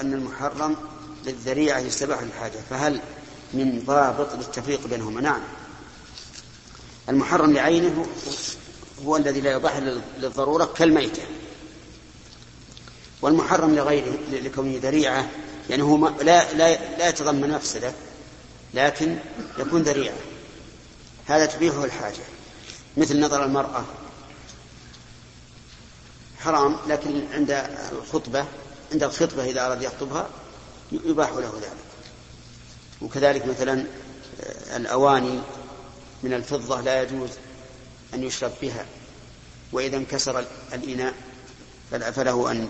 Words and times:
أن 0.00 0.12
المحرم 0.12 0.76
للذريعة 1.26 1.78
يستباح 1.78 2.22
للحاجة 2.22 2.58
فهل 2.70 3.00
من 3.52 3.82
ضابط 3.86 4.34
للتفريق 4.34 4.86
بينهما؟ 4.86 5.20
نعم. 5.20 5.40
المحرم 7.08 7.52
لعينه 7.52 8.06
هو 9.04 9.16
الذي 9.16 9.40
لا 9.40 9.52
يباح 9.52 9.76
للضرورة 10.18 10.64
كالميتة. 10.64 11.22
والمحرم 13.22 13.74
لغيره 13.74 14.18
لكونه 14.32 14.78
ذريعة 14.82 15.30
يعني 15.70 15.82
هو 15.82 16.08
لا, 16.08 16.52
لا, 16.52 16.96
لا 16.96 17.08
يتضمن 17.08 17.50
مفسدة 17.50 17.92
لكن 18.74 19.18
يكون 19.58 19.82
ذريعة. 19.82 20.16
هذا 21.26 21.46
تبيحه 21.46 21.84
الحاجة. 21.84 22.24
مثل 22.96 23.20
نظر 23.20 23.44
المرأة. 23.44 23.84
حرام 26.38 26.76
لكن 26.88 27.22
عند 27.32 27.50
الخطبة 27.92 28.46
عند 28.94 29.02
الخطبة 29.02 29.44
إذا 29.44 29.66
أراد 29.66 29.82
يخطبها 29.82 30.28
يباح 30.92 31.30
له 31.30 31.52
ذلك. 31.62 31.72
وكذلك 33.02 33.46
مثلا 33.46 33.86
آه، 34.40 34.76
الأواني 34.76 35.40
من 36.22 36.34
الفضة 36.34 36.80
لا 36.80 37.02
يجوز 37.02 37.30
أن 38.14 38.22
يشرب 38.24 38.52
بها. 38.62 38.86
وإذا 39.72 39.96
انكسر 39.96 40.44
الإناء 40.72 41.14
فله 41.90 42.50
أن 42.50 42.68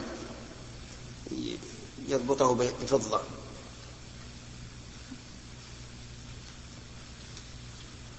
يضبطه 2.09 2.55
بفضة. 2.55 3.21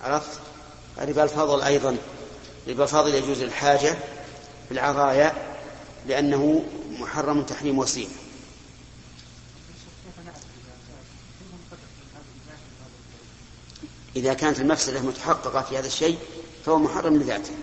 عرفت؟ 0.02 0.40
ربا 0.98 1.24
الفضل 1.24 1.62
أيضا. 1.62 1.98
ربا 2.68 2.84
الفضل 2.84 3.16
يجوز 3.16 3.42
للحاجة 3.42 3.98
في 4.68 4.72
لأنه 6.08 6.66
محرم 7.00 7.44
تحريم 7.44 7.80
وسيلة. 7.80 8.10
إذا 14.16 14.34
كانت 14.34 14.60
المفسدة 14.60 15.02
متحققة 15.02 15.62
في 15.62 15.78
هذا 15.78 15.88
الشيء 15.88 16.18
فهو 16.66 16.80
محرم 16.80 17.16
لذاته. 17.16 17.54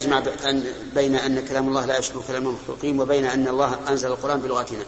يجمع 0.00 0.22
بين 0.94 1.14
أن 1.14 1.46
كلام 1.46 1.68
الله 1.68 1.86
لا 1.86 1.98
يشبه 1.98 2.22
كلام 2.28 2.48
المخلوقين 2.48 3.00
وبين 3.00 3.24
أن 3.24 3.48
الله 3.48 3.88
أنزل 3.88 4.08
القرآن 4.08 4.40
بلغتنا. 4.40 4.84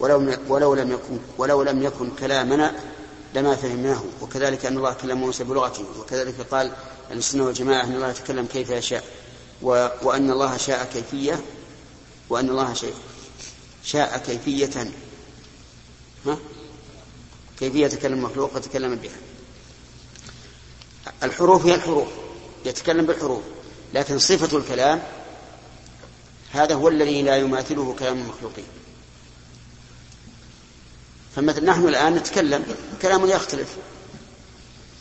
ولو 0.00 0.36
ولو 0.48 0.74
لم 0.74 0.92
يكن 0.92 1.18
ولو 1.38 1.62
لم 1.62 1.82
يكن 1.82 2.10
كلامنا 2.10 2.74
لما 3.34 3.56
فهمناه. 3.56 4.02
وكذلك 4.20 4.66
أن 4.66 4.76
الله 4.76 4.92
كلم 4.92 5.18
موسى 5.18 5.44
بلغته. 5.44 5.84
وكذلك 6.00 6.40
قال 6.50 6.72
السنة 7.10 7.44
والجماعة 7.44 7.84
أن 7.84 7.94
الله 7.94 8.10
يتكلم 8.10 8.46
كيف 8.46 8.70
يشاء. 8.70 9.04
وأن 10.02 10.30
الله 10.30 10.56
شاء 10.56 10.84
كيفية. 10.92 11.40
وأن 12.32 12.48
الله 12.48 12.74
شيء. 12.74 12.94
شاء 13.84 14.18
كيفية. 14.18 14.90
ها؟ 16.26 16.38
كيفية 17.58 17.86
تكلم 17.86 18.12
المخلوق 18.12 18.56
وتكلم 18.56 18.94
بها. 18.94 19.16
الحروف 21.22 21.66
هي 21.66 21.74
الحروف. 21.74 22.08
يتكلم 22.64 23.06
بالحروف. 23.06 23.42
لكن 23.94 24.18
صفة 24.18 24.58
الكلام 24.58 25.02
هذا 26.52 26.74
هو 26.74 26.88
الذي 26.88 27.22
لا 27.22 27.36
يماثله 27.36 27.96
كلام 27.98 28.18
المخلوقين. 28.18 28.64
فمثل 31.36 31.64
نحن 31.64 31.88
الآن 31.88 32.14
نتكلم 32.14 32.64
كلام 33.02 33.26
يختلف. 33.26 33.76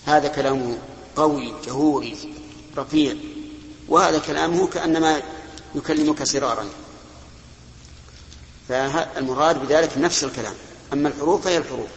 هذا 0.05 0.27
كلامه 0.27 0.77
قوي 1.15 1.53
جهوري 1.65 2.17
رفيع. 2.77 3.15
وهذا 3.87 4.19
كلامه 4.19 4.67
كأنما 4.67 5.21
يكلمك 5.75 6.23
سرارا. 6.23 6.69
فالمراد 8.71 9.65
بذلك 9.65 9.97
نفس 9.97 10.23
الكلام. 10.23 10.53
أما 10.93 11.09
الحروف 11.09 11.43
فهي 11.43 11.57
الحروف. 11.57 11.89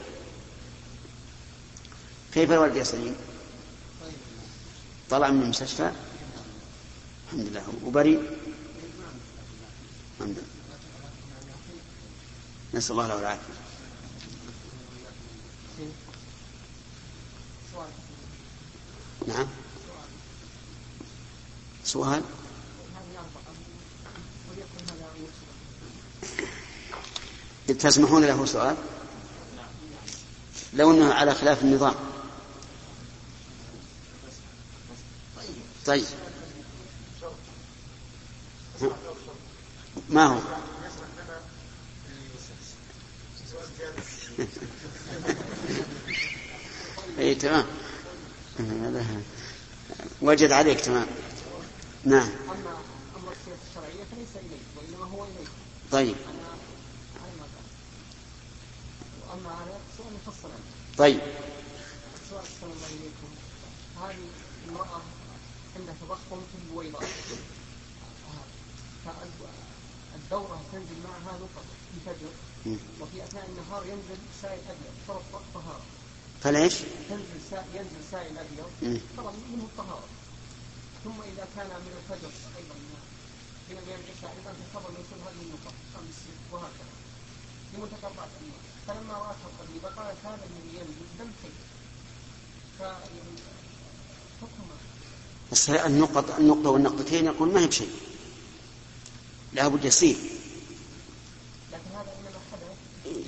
كيف 2.35 2.53
الوالد 2.53 2.77
يا 2.77 2.85
سليم؟ 2.85 3.17
طلع 5.11 5.31
من 5.31 5.43
المستشفى؟ 5.43 5.93
الحمد 7.27 7.49
لله. 7.49 7.65
وبريء 7.85 8.23
الحمد 10.21 10.37
لله. 10.37 10.47
نسأل 12.75 12.91
الله 12.91 13.07
له 13.07 13.19
العافية. 13.19 13.55
نعم. 19.29 19.47
سؤال. 21.85 22.23
تسمحون 27.69 28.25
له 28.25 28.47
سؤال؟ 28.47 28.77
لو 30.73 30.91
إنه 30.91 31.15
على 31.15 31.35
خلاف 31.35 31.63
النظام. 31.63 31.95
طيب. 35.87 36.05
ما 40.09 40.27
هو؟ 40.27 40.39
اي 47.19 47.35
تمام. 47.35 47.65
وجد 50.23 50.53
عليك 50.53 50.81
تمام. 50.81 51.07
نعم. 52.05 52.29
أما 52.29 52.55
أما 53.17 53.33
الشرعية 53.71 54.05
فليس 54.13 54.29
إليك 54.37 54.61
وإنما 54.77 55.05
هو 55.05 55.25
إليك. 55.25 55.49
طيب. 55.93 56.17
واما 59.35 59.51
على 59.51 59.75
سؤال 59.99 60.13
مفصل 60.15 60.49
طيب. 60.99 61.21
سؤال 62.31 62.45
الله 62.63 62.87
اليكم 62.87 63.31
هذه 64.03 64.29
المرأة 64.69 65.01
عندها 65.77 65.95
تضخم 66.01 66.41
في 66.53 66.57
البويضات 66.65 67.09
الدورة 70.15 70.63
تنزل 70.73 70.99
معها 71.05 71.39
نقط 71.39 71.65
في 71.91 72.11
الفجر 72.11 72.31
وفي 73.01 73.25
أثناء 73.25 73.47
النهار 73.49 73.87
ينزل 73.87 74.19
سائل 74.43 74.61
أبيض 74.69 74.95
فرض 75.09 75.23
طهارة. 75.55 75.83
فليش؟ 76.43 76.75
تنزل 77.09 77.41
سائل 77.51 77.69
ينزل 77.75 78.05
سائل 78.11 78.39
أبيض 78.39 79.01
فرض 79.17 79.35
منه 79.53 79.63
الطهارة. 79.65 80.09
ثم 81.05 81.23
إذا 81.23 81.49
كان 81.57 81.67
من 81.67 81.93
الفجر 81.99 82.31
أيضا 82.59 82.75
من 83.71 83.77
أيام 83.89 84.01
العشاء 84.01 84.37
أيضا 84.39 84.53
تفضل 84.73 84.93
يصير 84.93 85.19
هذه 85.27 85.43
النقط 85.43 85.75
خمس 85.95 86.19
وهكذا. 86.53 87.04
فلما 88.89 89.15
حي 91.43 91.49
بس 95.53 95.71
النقط 95.71 96.39
النقطة 96.39 96.71
والنقطتين 96.71 97.27
يقول 97.27 97.53
ما 97.53 97.61
هي 97.61 97.67
بشيء. 97.67 97.91
لا 99.53 99.69
بد 99.69 99.85
يسير 99.85 100.17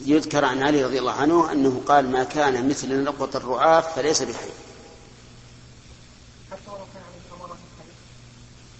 يذكر 0.07 0.45
عن 0.45 0.63
علي 0.63 0.85
رضي 0.85 0.99
الله 0.99 1.13
عنه 1.13 1.53
أنه 1.53 1.83
قال 1.87 2.11
ما 2.11 2.25
كان 2.25 2.69
مثل 2.69 3.03
نقطة 3.05 3.37
الرعاف 3.37 3.97
فليس 3.97 4.23
بحي. 4.23 4.51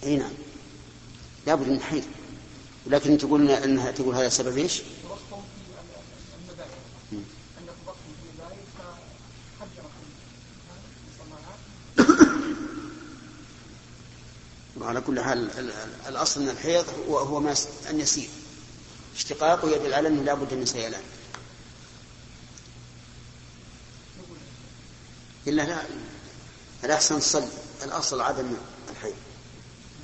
إي 0.03 0.15
نعم. 0.15 0.31
لابد 1.47 1.67
من 1.67 1.81
حيث 1.81 2.05
ولكن 2.87 3.17
تقول 3.17 3.51
إنها 3.51 3.91
تقول 3.91 4.15
هذا 4.15 4.29
سبب 4.29 4.57
إيش؟ 4.57 4.81
على 14.81 15.01
كل 15.01 15.21
حال 15.21 15.51
الأصل 16.07 16.41
من 16.41 16.49
الحيض 16.49 16.85
هو 17.09 17.17
هو 17.19 17.39
ما 17.39 17.55
أن 17.89 17.99
يسير. 17.99 18.29
اشتقاقه 19.15 19.69
يدل 19.69 19.93
على 19.93 20.07
انه 20.07 20.23
لابد 20.23 20.53
من 20.53 20.65
سيلان. 20.65 21.03
إلا 25.47 25.61
لا 25.61 25.81
الأحسن 26.83 27.19
صل 27.19 27.47
الأصل 27.83 28.21
عدم 28.21 28.53
الحيض. 28.89 29.15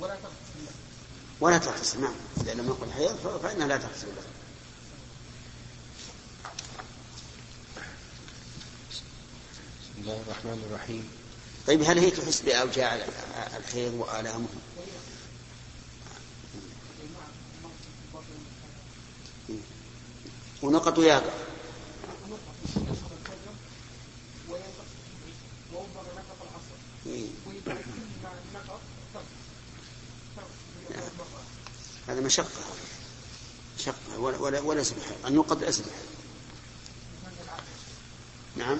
ولا 0.00 0.14
تغتسل 0.14 0.74
ولا 1.40 1.58
تغتسل 1.58 2.00
نعم. 2.00 2.14
اذا 2.40 2.54
لم 2.54 2.70
يكن 2.70 2.92
حيض 2.92 3.40
فإنها 3.42 3.66
لا 3.66 3.76
تغتسل 3.76 4.06
له 4.06 4.22
بسم 8.90 9.92
الله 9.98 10.22
الرحمن 10.26 10.66
الرحيم. 10.70 11.08
طيب 11.66 11.82
هل 11.82 11.98
هي 11.98 12.10
تحس 12.10 12.40
بأوجاع 12.40 13.06
الحيض 13.56 13.94
وآلامه؟ 13.94 14.46
ونقط 20.64 20.98
يابع 20.98 21.32
هذا 32.08 32.20
مشقة. 32.20 32.46
شق 33.78 33.94
ولا 34.18 34.38
ولا, 34.38 34.60
ولا 34.60 34.82
سبحان 34.82 35.14
أن 35.26 35.34
يوقد 35.34 35.62
الأسلحة 35.62 35.90
نعم. 38.56 38.78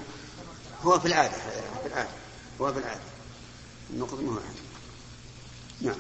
هو 0.82 0.98
في 1.00 1.06
العادة. 1.06 1.32
في 1.82 1.86
العادة. 1.86 2.08
هو 2.60 2.72
في 2.72 2.78
العادة. 2.78 3.00
النقط 3.90 4.14
مو 4.20 4.38
نعم. 5.80 5.96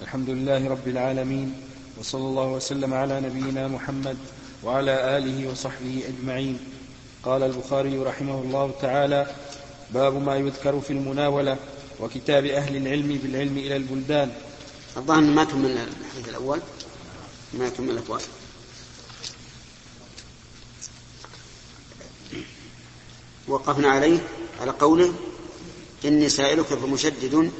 الحمد 0.00 0.30
لله 0.30 0.68
رب 0.68 0.88
العالمين 0.88 1.62
وصلى 1.98 2.20
الله 2.20 2.46
وسلم 2.46 2.94
على 2.94 3.20
نبينا 3.20 3.68
محمد 3.68 4.16
وعلى 4.64 5.18
آله 5.18 5.50
وصحبه 5.50 6.04
أجمعين. 6.08 6.58
قال 7.22 7.42
البخاري 7.42 7.98
رحمه 7.98 8.42
الله 8.42 8.74
تعالى 8.82 9.34
باب 9.90 10.22
ما 10.22 10.36
يذكر 10.36 10.80
في 10.80 10.92
المناولة 10.92 11.56
وكتاب 12.00 12.44
أهل 12.44 12.76
العلم 12.76 13.20
بالعلم 13.22 13.58
إلى 13.58 13.76
البلدان. 13.76 14.32
الظاهر 14.96 15.20
ما 15.20 15.44
كمل 15.44 15.70
الحديث 15.70 16.28
الأول 16.28 16.60
ما 17.54 17.68
كمل 17.68 17.90
الأقوال 17.90 18.20
وقفنا 23.48 23.88
عليه 23.88 24.18
على 24.60 24.70
قوله 24.70 25.14
إني 26.04 26.28
سائلك 26.28 26.66
فمشدد 26.66 27.50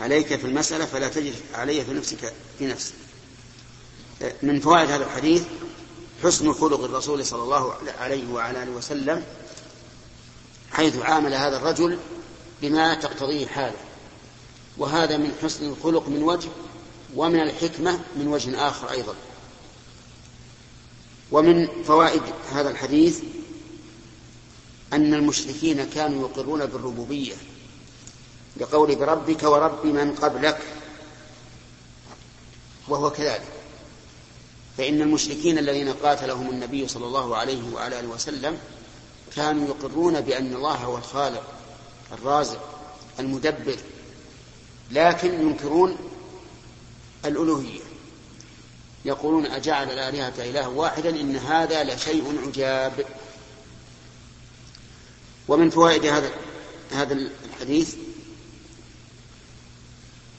عليك 0.00 0.36
في 0.36 0.44
المسألة 0.44 0.84
فلا 0.84 1.08
تجد 1.08 1.34
علي 1.54 1.84
في 1.84 1.92
نفسك 1.92 2.32
في 2.58 2.66
نفسك. 2.66 2.94
من 4.42 4.60
فوائد 4.60 4.90
هذا 4.90 5.04
الحديث 5.04 5.42
حسن 6.22 6.52
خلق 6.52 6.84
الرسول 6.84 7.26
صلى 7.26 7.42
الله 7.42 7.74
عليه 7.98 8.32
وعلى 8.32 8.62
آله 8.62 8.70
وسلم 8.70 9.24
حيث 10.70 10.96
عامل 10.96 11.34
هذا 11.34 11.56
الرجل 11.56 11.98
بما 12.62 12.94
تقتضيه 12.94 13.46
حاله. 13.46 13.76
وهذا 14.78 15.16
من 15.16 15.32
حسن 15.42 15.68
الخلق 15.68 16.08
من 16.08 16.22
وجه 16.22 16.48
ومن 17.14 17.40
الحكمة 17.40 18.00
من 18.16 18.28
وجه 18.28 18.68
آخر 18.68 18.90
أيضا. 18.90 19.14
ومن 21.32 21.68
فوائد 21.84 22.22
هذا 22.52 22.70
الحديث 22.70 23.20
أن 24.92 25.14
المشركين 25.14 25.84
كانوا 25.90 26.28
يقرون 26.28 26.66
بالربوبية 26.66 27.34
بقول 28.56 28.96
بربك 28.96 29.42
ورب 29.42 29.86
من 29.86 30.14
قبلك 30.14 30.62
وهو 32.88 33.10
كذلك. 33.10 33.57
فإن 34.78 35.02
المشركين 35.02 35.58
الذين 35.58 35.92
قاتلهم 35.92 36.50
النبي 36.50 36.88
صلى 36.88 37.06
الله 37.06 37.36
عليه 37.36 37.74
وعلى 37.74 38.00
آله 38.00 38.08
وسلم 38.08 38.58
كانوا 39.36 39.68
يقرون 39.68 40.20
بأن 40.20 40.54
الله 40.54 40.74
هو 40.74 40.98
الخالق 40.98 41.42
الرازق 42.12 42.60
المدبر 43.20 43.76
لكن 44.90 45.48
ينكرون 45.48 45.96
الألوهية. 47.24 47.80
يقولون 49.04 49.46
أجعل 49.46 49.90
الآلهة 49.90 50.34
إله 50.38 50.68
واحدا 50.68 51.10
إن 51.10 51.36
هذا 51.36 51.84
لشيء 51.84 52.46
عجاب. 52.46 53.06
ومن 55.48 55.70
فوائد 55.70 56.06
هذا 56.06 56.30
هذا 56.92 57.14
الحديث 57.44 57.94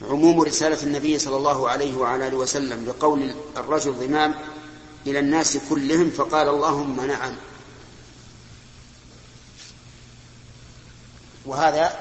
عموم 0.02 0.40
رسالة 0.40 0.82
النبي 0.82 1.18
صلى 1.18 1.36
الله 1.36 1.68
عليه 1.68 1.96
وعلى 1.96 2.28
آله 2.28 2.36
وسلم 2.36 2.84
بقول 2.84 3.34
الرجل 3.56 3.92
ضمام 3.92 4.34
إلى 5.06 5.18
الناس 5.18 5.58
كلهم 5.70 6.10
فقال 6.10 6.48
اللهم 6.48 7.06
نعم. 7.06 7.36
وهذا 11.46 11.98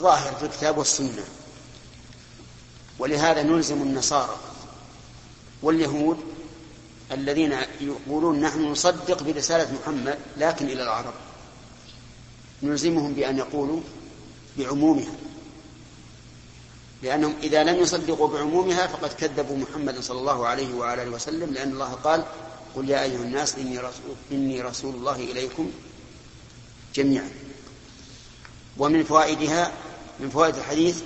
ظاهر 0.00 0.34
في 0.34 0.46
الكتاب 0.46 0.78
والسنة. 0.78 1.24
ولهذا 2.98 3.42
نلزم 3.42 3.82
النصارى 3.82 4.36
واليهود 5.62 6.18
الذين 7.12 7.56
يقولون 7.80 8.40
نحن 8.40 8.64
نصدق 8.64 9.22
برسالة 9.22 9.72
محمد 9.72 10.18
لكن 10.36 10.66
إلى 10.66 10.82
العرب. 10.82 11.14
نلزمهم 12.62 13.12
بأن 13.12 13.38
يقولوا 13.38 13.80
بعمومها. 14.58 15.27
لأنهم 17.02 17.34
إذا 17.42 17.64
لم 17.64 17.76
يصدقوا 17.82 18.28
بعمومها 18.28 18.86
فقد 18.86 19.12
كذبوا 19.12 19.56
محمد 19.56 20.00
صلى 20.00 20.18
الله 20.18 20.46
عليه 20.46 20.74
وعلى 20.74 21.02
آله 21.02 21.10
وسلم 21.10 21.52
لأن 21.54 21.72
الله 21.72 21.92
قال 21.92 22.24
قل 22.76 22.90
يا 22.90 23.02
أيها 23.02 23.22
الناس 23.22 23.54
إني 23.54 23.78
رسول, 23.78 24.16
إني 24.32 24.60
رسول 24.62 24.94
الله 24.94 25.16
إليكم 25.16 25.70
جميعا. 26.94 27.30
ومن 28.78 29.04
فوائدها 29.04 29.72
من 30.20 30.30
فوائد 30.30 30.56
الحديث 30.56 31.02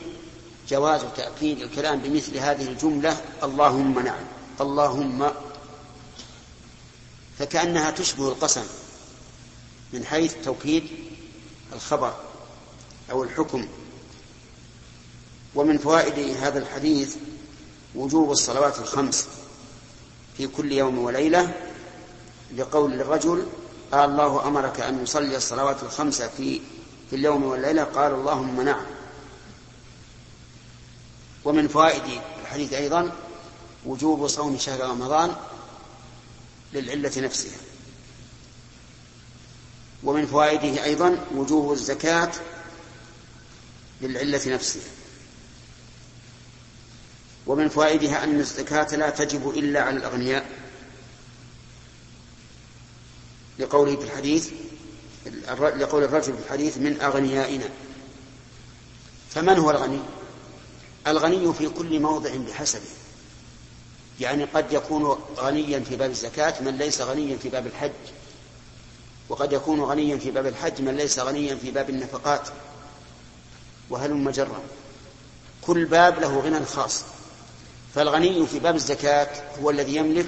جواز 0.69 1.01
تأكيد 1.17 1.61
الكلام 1.61 1.99
بمثل 2.01 2.37
هذه 2.39 2.69
الجملة 2.69 3.21
اللهم 3.43 3.99
نعم 3.99 4.25
اللهم 4.61 5.31
فكأنها 7.39 7.91
تشبه 7.91 8.29
القسم 8.29 8.65
من 9.93 10.05
حيث 10.05 10.35
توكيد 10.45 10.85
الخبر 11.73 12.15
أو 13.11 13.23
الحكم 13.25 13.69
ومن 15.55 15.79
فوائد 15.79 16.37
هذا 16.37 16.59
الحديث 16.59 17.17
وجوب 17.95 18.31
الصلوات 18.31 18.79
الخمس 18.79 19.29
في 20.37 20.47
كل 20.47 20.73
يوم 20.73 20.99
وليلة 20.99 21.55
لقول 22.57 23.01
الرجل 23.01 23.47
قال 23.93 24.11
الله 24.11 24.49
أمرك 24.49 24.81
أن 24.81 25.03
يصلي 25.03 25.37
الصلوات 25.37 25.83
الخمس 25.83 26.23
في 26.23 26.61
في 27.11 27.17
اليوم 27.17 27.45
والليلة؟ 27.45 27.85
قال 27.85 28.15
اللهم 28.15 28.61
نعم. 28.61 28.85
ومن 31.45 31.69
فوائد 31.69 32.03
الحديث 32.43 32.73
أيضا 32.73 33.13
وجوب 33.87 34.27
صوم 34.27 34.59
شهر 34.59 34.81
رمضان 34.81 35.37
للعلة 36.73 37.13
نفسها. 37.17 37.59
ومن 40.05 40.27
فوائده 40.27 40.85
أيضا 40.85 41.25
وجوب 41.35 41.73
الزكاة 41.73 42.31
للعلة 44.01 44.55
نفسها. 44.55 45.02
ومن 47.47 47.69
فوائدها 47.69 48.25
أن 48.25 48.41
الزكاة 48.41 48.97
لا 48.97 49.11
تجب 49.11 49.51
إلا 49.51 49.83
على 49.83 49.97
الأغنياء. 49.97 50.47
لقوله 53.59 53.97
في 53.97 54.05
الحديث 54.05 54.51
لقول 55.59 56.05
الرجل 56.05 56.35
في 56.35 56.41
الحديث 56.47 56.79
من 56.79 57.01
أغنيائنا. 57.01 57.69
فمن 59.31 59.59
هو 59.59 59.71
الغني؟ 59.71 60.01
الغني 61.07 61.53
في 61.53 61.69
كل 61.69 62.01
موضع 62.01 62.37
بحسبه. 62.37 62.89
يعني 64.21 64.45
قد 64.45 64.73
يكون 64.73 65.19
غنيا 65.37 65.81
في 65.81 65.97
باب 65.97 66.11
الزكاة 66.11 66.63
من 66.63 66.77
ليس 66.77 67.01
غنيا 67.01 67.37
في 67.37 67.49
باب 67.49 67.67
الحج. 67.67 67.91
وقد 69.29 69.53
يكون 69.53 69.81
غنيا 69.81 70.17
في 70.17 70.31
باب 70.31 70.47
الحج 70.47 70.83
من 70.83 70.97
ليس 70.97 71.19
غنيا 71.19 71.55
في 71.55 71.71
باب 71.71 71.91
النفقات. 71.91 72.49
وهلم 73.91 74.31
جرا 74.31 74.61
كل 75.63 75.85
باب 75.85 76.21
له 76.21 76.41
غنى 76.41 76.65
خاص 76.65 77.03
فالغني 77.95 78.47
في 78.47 78.59
باب 78.59 78.75
الزكاة 78.75 79.29
هو 79.63 79.71
الذي 79.71 79.97
يملك 79.97 80.27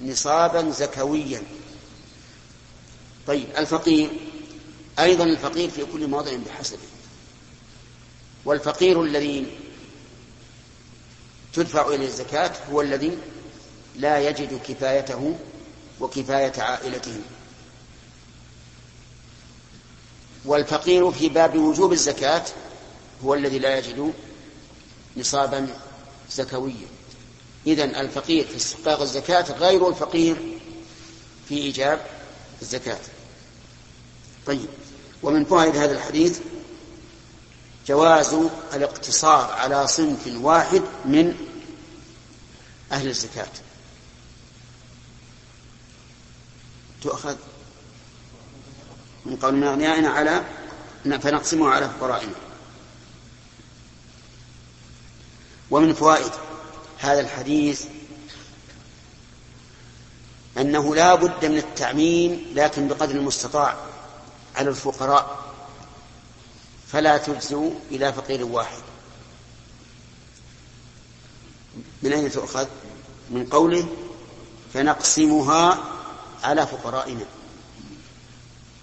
نصابا 0.00 0.70
زكويا. 0.70 1.42
طيب 3.26 3.48
الفقير 3.58 4.10
أيضا 4.98 5.24
الفقير 5.24 5.70
في 5.70 5.84
كل 5.84 6.08
موضع 6.08 6.36
بحسبه. 6.46 6.78
والفقير 8.44 9.02
الذي 9.02 9.46
تدفع 11.52 11.88
إليه 11.88 12.06
الزكاة 12.06 12.52
هو 12.72 12.80
الذي 12.80 13.18
لا 13.96 14.28
يجد 14.28 14.60
كفايته 14.68 15.38
وكفاية 16.00 16.52
عائلته. 16.58 17.20
والفقير 20.44 21.10
في 21.10 21.28
باب 21.28 21.56
وجوب 21.56 21.92
الزكاة 21.92 22.44
هو 23.24 23.34
الذي 23.34 23.58
لا 23.58 23.78
يجد 23.78 24.12
نصابا 25.16 25.68
زكويا 26.30 26.86
إذن 27.66 27.94
الفقير 27.94 28.46
في 28.46 28.56
استحقاق 28.56 29.00
الزكاة 29.00 29.52
غير 29.52 29.88
الفقير 29.88 30.58
في 31.48 31.54
إيجاب 31.54 32.06
الزكاة. 32.62 32.98
طيب. 34.46 34.68
ومن 35.22 35.44
فوائد 35.44 35.76
هذا 35.76 35.92
الحديث 35.92 36.40
جواز 37.86 38.36
الاقتصار 38.74 39.52
على 39.52 39.86
صنف 39.86 40.26
واحد 40.26 40.82
من 41.04 41.34
أهل 42.92 43.08
الزكاة. 43.08 43.48
تؤخذ 47.02 47.36
من 49.26 49.36
قول 49.36 49.64
أغنيائنا 49.64 50.08
على 50.08 50.44
فنقسمه 51.04 51.68
على 51.68 51.88
فقرائنا. 51.88 52.45
ومن 55.70 55.94
فوائد 55.94 56.32
هذا 56.98 57.20
الحديث 57.20 57.84
أنه 60.58 60.94
لا 60.94 61.14
بد 61.14 61.44
من 61.44 61.56
التعميم 61.58 62.52
لكن 62.54 62.88
بقدر 62.88 63.14
المستطاع 63.14 63.76
على 64.56 64.68
الفقراء 64.68 65.46
فلا 66.86 67.16
تجزوا 67.16 67.70
إلى 67.90 68.12
فقير 68.12 68.44
واحد. 68.44 68.82
من 72.02 72.12
أين 72.12 72.30
تؤخذ؟ 72.30 72.66
من 73.30 73.46
قوله 73.46 73.86
فنقسمها 74.74 75.78
على 76.44 76.66
فقرائنا. 76.66 77.24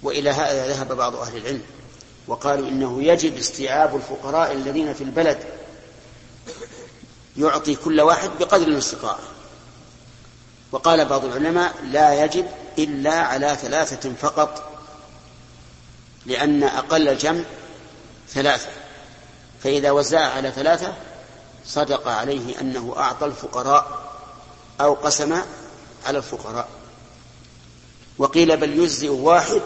وإلى 0.03 0.29
هذا 0.29 0.67
ذهب 0.67 0.97
بعض 0.97 1.15
أهل 1.15 1.37
العلم 1.37 1.61
وقالوا 2.27 2.67
إنه 2.67 3.03
يجب 3.03 3.37
استيعاب 3.37 3.95
الفقراء 3.95 4.51
الذين 4.51 4.93
في 4.93 5.03
البلد 5.03 5.52
يعطي 7.37 7.75
كل 7.75 8.01
واحد 8.01 8.29
بقدر 8.39 8.67
الاستطاعة 8.67 9.19
وقال 10.71 11.05
بعض 11.05 11.25
العلماء 11.25 11.73
لا 11.83 12.23
يجب 12.25 12.47
إلا 12.77 13.13
على 13.13 13.57
ثلاثة 13.61 14.13
فقط 14.13 14.71
لأن 16.25 16.63
أقل 16.63 17.09
الجمع 17.09 17.43
ثلاثة. 18.29 18.69
فإذا 19.63 19.91
وزع 19.91 20.19
على 20.19 20.51
ثلاثة 20.51 20.93
صدق 21.65 22.07
عليه 22.07 22.61
أنه 22.61 22.93
أعطى 22.97 23.25
الفقراء 23.25 24.03
أو 24.81 24.93
قسم 24.93 25.41
على 26.05 26.17
الفقراء. 26.17 26.67
وقيل 28.17 28.57
بل 28.57 28.79
يجزئ 28.79 29.09
واحد 29.09 29.61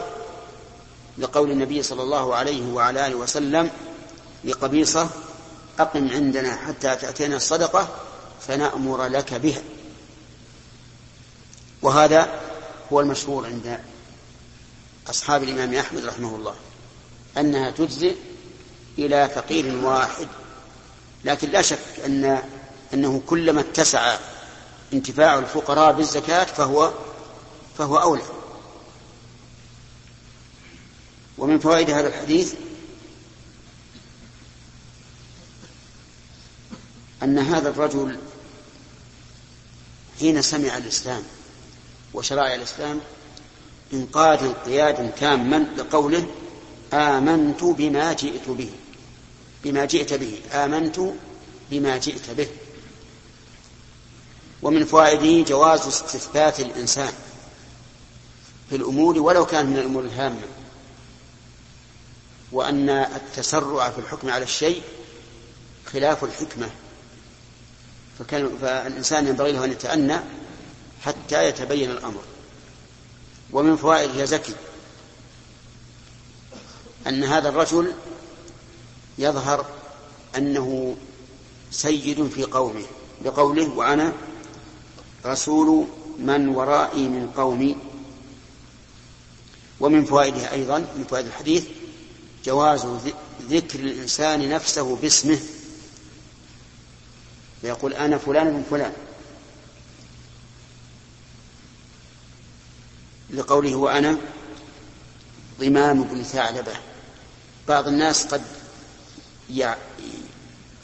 لقول 1.17 1.51
النبي 1.51 1.83
صلى 1.83 2.03
الله 2.03 2.35
عليه 2.35 2.73
وعلى 2.73 3.07
آله 3.07 3.15
وسلم 3.15 3.69
لقبيصة 4.43 5.09
أقم 5.79 6.09
عندنا 6.11 6.55
حتى 6.55 6.95
تأتينا 6.95 7.35
الصدقة 7.35 7.87
فنأمر 8.47 9.05
لك 9.05 9.33
بها. 9.33 9.61
وهذا 11.81 12.41
هو 12.93 12.99
المشهور 12.99 13.45
عند 13.45 13.79
أصحاب 15.09 15.43
الإمام 15.43 15.73
أحمد 15.73 16.05
رحمه 16.05 16.35
الله 16.35 16.55
أنها 17.37 17.71
تجزئ 17.71 18.15
إلى 18.99 19.29
فقير 19.35 19.75
واحد. 19.85 20.27
لكن 21.25 21.49
لا 21.49 21.61
شك 21.61 21.79
أن 22.05 22.43
أنه 22.93 23.21
كلما 23.27 23.61
اتسع 23.61 24.17
انتفاع 24.93 25.39
الفقراء 25.39 25.93
بالزكاة 25.93 26.43
فهو 26.43 26.91
فهو 27.77 27.97
أولى. 27.97 28.23
ومن 31.37 31.59
فوائد 31.59 31.89
هذا 31.89 32.07
الحديث 32.07 32.53
أن 37.23 37.39
هذا 37.39 37.69
الرجل 37.69 38.17
حين 40.19 40.41
سمع 40.41 40.77
الإسلام 40.77 41.23
وشرائع 42.13 42.55
الإسلام 42.55 42.99
انقاد 43.93 44.43
انقيادا 44.43 45.11
تاما 45.19 45.65
لقوله 45.77 46.27
آمنت 46.93 47.63
بما 47.63 48.13
جئت 48.13 48.49
به 48.49 48.69
بما 49.63 49.85
جئت 49.85 50.13
به 50.13 50.41
آمنت 50.51 50.99
بما 51.71 51.97
جئت 51.97 52.29
به. 52.29 52.47
ومن 54.61 54.85
فوائده 54.85 55.43
جواز 55.49 55.87
استثبات 55.87 56.59
الإنسان 56.59 57.13
في 58.69 58.75
الأمور 58.75 59.19
ولو 59.19 59.45
كان 59.45 59.65
من 59.65 59.77
الأمور 59.77 60.03
الهامة 60.03 60.41
وأن 62.51 62.89
التسرع 62.89 63.89
في 63.89 63.99
الحكم 63.99 64.29
على 64.29 64.43
الشيء 64.43 64.81
خلاف 65.85 66.23
الحكمة. 66.23 66.69
فكان 68.19 68.57
فالإنسان 68.61 69.27
ينبغي 69.27 69.51
له 69.51 69.65
أن 69.65 69.71
يتأنى 69.71 70.19
حتى 71.01 71.47
يتبين 71.47 71.91
الأمر. 71.91 72.21
ومن 73.51 73.75
فوائد 73.75 74.15
يا 74.15 74.25
زكي 74.25 74.53
أن 77.07 77.23
هذا 77.23 77.49
الرجل 77.49 77.93
يظهر 79.17 79.65
أنه 80.37 80.97
سيد 81.71 82.27
في 82.27 82.43
قومه 82.43 82.85
بقوله 83.21 83.69
وأنا 83.69 84.13
رسول 85.25 85.87
من 86.19 86.47
ورائي 86.47 87.07
من 87.07 87.31
قومي. 87.37 87.77
ومن 89.79 90.05
فوائدها 90.05 90.53
أيضا 90.53 90.79
من 90.79 91.05
فوائد 91.09 91.25
الحديث 91.25 91.65
جواز 92.45 92.87
ذكر 93.49 93.79
الإنسان 93.79 94.49
نفسه 94.49 94.95
باسمه 94.95 95.39
فيقول 97.61 97.93
أنا 97.93 98.17
فلان 98.17 98.47
من 98.47 98.63
فلان. 98.69 98.93
لقوله 103.29 103.75
وأنا 103.75 104.17
ضمام 105.59 106.03
بن 106.03 106.23
ثعلبة. 106.23 106.73
بعض 107.67 107.87
الناس 107.87 108.25
قد 108.25 108.41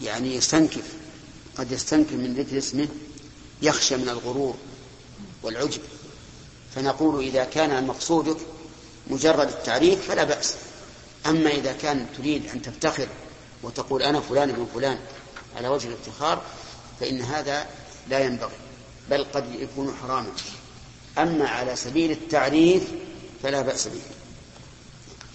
يعني 0.02 0.36
يستنكف 0.36 0.94
قد 1.58 1.72
يستنكف 1.72 2.14
من 2.14 2.34
ذكر 2.34 2.58
اسمه 2.58 2.88
يخشى 3.62 3.98
من 3.98 4.10
الغرور 4.10 4.56
والعجب. 5.44 5.82
فنقول 6.76 7.24
إذا 7.24 7.44
كان 7.44 7.88
مقصودك 7.88 8.38
مجرد 9.08 9.48
التعريف 9.48 10.08
فلا 10.08 10.24
بأس. 10.24 10.56
أما 11.26 11.50
إذا 11.50 11.74
كان 11.74 12.08
تريد 12.18 12.50
أن 12.50 12.62
تفتخر 12.62 13.08
وتقول 13.64 14.02
أنا 14.04 14.20
فلان 14.20 14.50
ابن 14.50 14.68
فلان 14.74 15.00
على 15.58 15.68
وجه 15.68 15.88
الإفتخار 15.88 16.42
فإن 17.00 17.22
هذا 17.22 17.68
لا 18.10 18.20
ينبغي 18.20 18.56
بل 19.10 19.24
قد 19.24 19.56
يكون 19.56 19.96
حراما. 20.02 20.32
أما 21.18 21.48
على 21.50 21.76
سبيل 21.76 22.12
التعريف 22.12 22.84
فلا 23.44 23.62
بأس 23.62 23.88
به. 23.88 24.02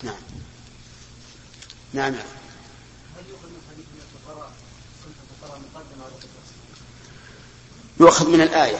نعم. 0.02 0.14
نعم. 1.92 2.12
نعم 2.12 2.24
يؤخذ 8.00 8.30
من 8.30 8.40
الآية. 8.40 8.78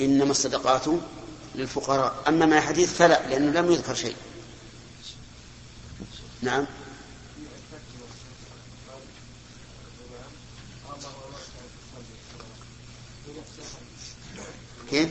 إنما 0.00 0.30
الصدقات 0.30 0.84
للفقراء. 1.54 2.22
أما 2.28 2.46
ما 2.46 2.60
حديث 2.60 2.92
فلا 2.92 3.28
لأنه 3.28 3.60
لم 3.60 3.72
يذكر 3.72 3.94
شيء. 3.94 4.16
نعم. 6.42 6.66
كيف؟ 14.90 15.08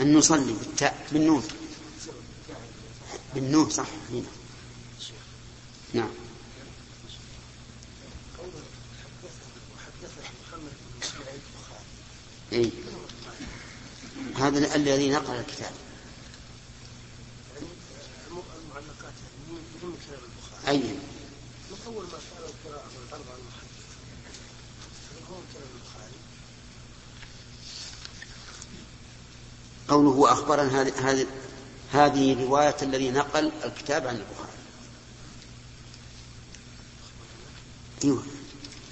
أن 0.00 0.14
نصلي 0.14 0.52
بالتاء 0.52 1.06
بالنون. 1.12 1.42
بالنون 3.34 3.70
صح؟ 3.70 3.88
هنا. 4.10 4.22
نعم. 5.94 6.10
أي 12.52 12.70
هذا 14.36 14.74
الذي 14.74 15.10
نقل 15.10 15.34
الكتاب. 15.34 15.72
أي. 20.68 20.78
من 20.78 21.78
أول 21.86 22.04
ما 22.04 22.10
قال 22.10 22.44
القراءة 22.44 22.86
من 22.86 23.06
الأربعة 23.08 23.34
المحدثة 23.34 23.70
هو 25.30 25.36
كلام 25.52 25.68
البخاري 25.74 26.14
قوله 29.90 30.32
أخبرنا 30.32 30.82
هذه 30.82 31.26
هذه 31.92 32.44
رواية 32.44 32.76
الذي 32.82 33.10
نقل 33.10 33.52
الكتاب 33.64 34.06
عن 34.06 34.16
البخاري. 34.16 34.50
أيوه. 38.04 38.22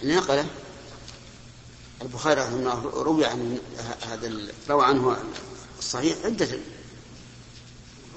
اللي 0.02 0.16
نقله 0.16 0.46
البخاري 2.02 2.40
رحمه 2.40 2.56
الله 2.56 3.02
روي 3.02 3.26
عن 3.26 3.58
هذا 4.02 4.52
روى 4.68 4.84
عنه 4.84 5.16
الصحيح 5.78 6.16
عدة 6.24 6.58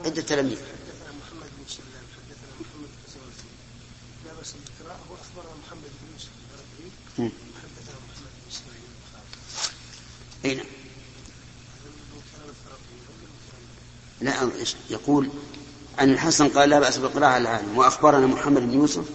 عدة 0.06 0.22
تلاميذ. 0.22 0.58
حدثنا 0.58 1.12
محمد 1.22 1.50
بن 1.58 1.66
سلام 1.68 2.06
حدثنا 2.16 2.52
محمد 2.62 2.90
بن 2.90 3.22
لا 4.26 4.34
بأس 4.34 4.52
بالقراءة 4.54 5.02
وأخبرنا 5.10 5.56
محمد 5.66 5.92
بن 6.02 6.08
يوسف 6.14 6.30
حدثنا 7.62 7.96
محمد 8.08 8.32
بن 8.38 8.52
إسماعيل 8.52 8.84
البخاري 8.92 9.30
أي 10.46 10.56
نعم 10.56 10.66
لا 14.22 14.50
يقول؟ 14.90 15.30
عن 15.98 16.10
الحسن 16.10 16.48
قال 16.48 16.70
لا 16.70 16.80
بأس 16.80 16.98
بالقراءة 16.98 17.30
على 17.30 17.42
العالم. 17.42 17.78
وأخبرنا 17.78 18.28
محمد 18.28 18.62
بن 18.62 18.74
يوسف 18.74 19.06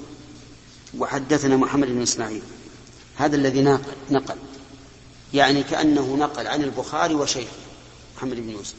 وحدثنا 0.99 1.57
محمد 1.57 1.89
بن 1.89 2.03
إسماعيل. 2.03 2.43
هذا 3.17 3.37
الذي 3.37 3.63
نقل. 4.11 4.37
يعني 5.35 5.63
كأنه 5.63 6.17
نقل 6.17 6.47
عن 6.47 6.63
البخاري 6.63 7.15
وشيخ 7.15 7.49
محمد 8.17 8.37
بن 8.37 8.51
يوسف. 8.51 8.75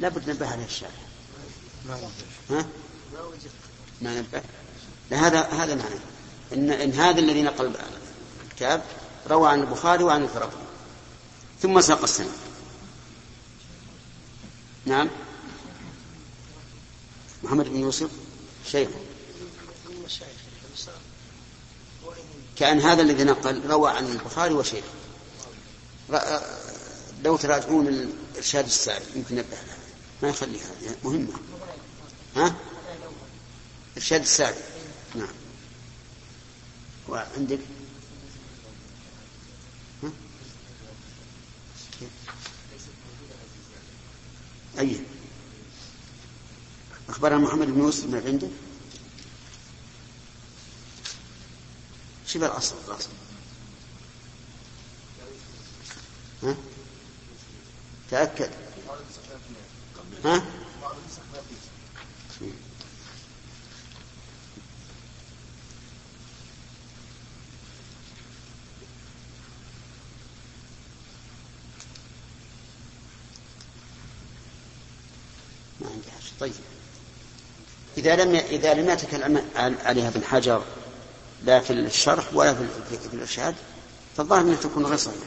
لا 0.00 0.08
بد 0.08 0.30
نبه 0.30 0.52
عليه 0.52 0.64
الشارع 0.64 0.92
ها؟ 2.50 2.66
ما 4.02 4.20
نبه 4.20 4.42
هذا 5.10 5.40
هذا 5.40 5.74
معنى. 5.74 5.94
إن, 6.52 6.70
إن 6.70 6.92
هذا 6.92 7.18
الذي 7.18 7.42
نقل 7.42 7.72
الكتاب 8.44 8.82
روى 9.30 9.48
عن 9.48 9.60
البخاري 9.60 10.04
وعن 10.04 10.22
الفرقي. 10.22 10.64
ثم 11.62 11.80
ساق 11.80 12.02
السنة 12.02 12.43
نعم. 14.86 15.08
محمد 17.42 17.68
بن 17.68 17.80
يوسف 17.80 18.10
شيخ. 18.66 18.88
كأن 22.56 22.80
هذا 22.80 23.02
الذي 23.02 23.24
نقل 23.24 23.66
روى 23.66 23.90
عن 23.90 24.04
البخاري 24.04 24.54
وشيخ 24.54 24.84
لو 27.24 27.36
تراجعون 27.36 27.88
الإرشاد 27.88 28.64
الساري 28.64 29.04
يمكن 29.16 29.36
لها 29.36 29.44
ما 30.22 30.28
يخليها 30.28 30.70
مهمة 31.04 31.32
ها؟ 32.36 32.54
إرشاد 33.96 34.20
الساري 34.20 34.56
نعم. 35.14 35.28
وعندك؟ 37.08 37.58
أي 44.78 45.00
أخبرنا 47.08 47.38
محمد 47.38 47.66
بن 47.66 47.78
يوسف 47.80 48.04
من 48.06 48.22
عندك 48.26 48.50
شبه 52.26 52.46
الأصل 52.46 52.74
الأصل 52.88 53.08
ها؟ 56.42 56.56
تأكد 58.10 58.50
ها؟ 60.24 60.42
طيب. 76.44 76.54
إذا 77.98 78.16
لم 78.16 78.34
إذا 78.34 78.74
لم 78.74 78.90
يتكلم 78.90 79.44
عليها 79.56 80.08
ابن 80.08 80.24
حجر 80.24 80.64
لا 81.44 81.60
في 81.60 81.72
الشرح 81.72 82.34
ولا 82.34 82.54
في, 82.54 83.08
الإرشاد 83.12 83.54
فالظاهر 84.16 84.40
أنها 84.40 84.56
تكون 84.56 84.86
غير 84.86 84.96
صحيحة. 84.96 85.26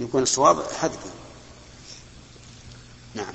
يكون 0.00 0.22
الصواب 0.22 0.62
حذفه 0.72 1.10
نعم. 3.14 3.34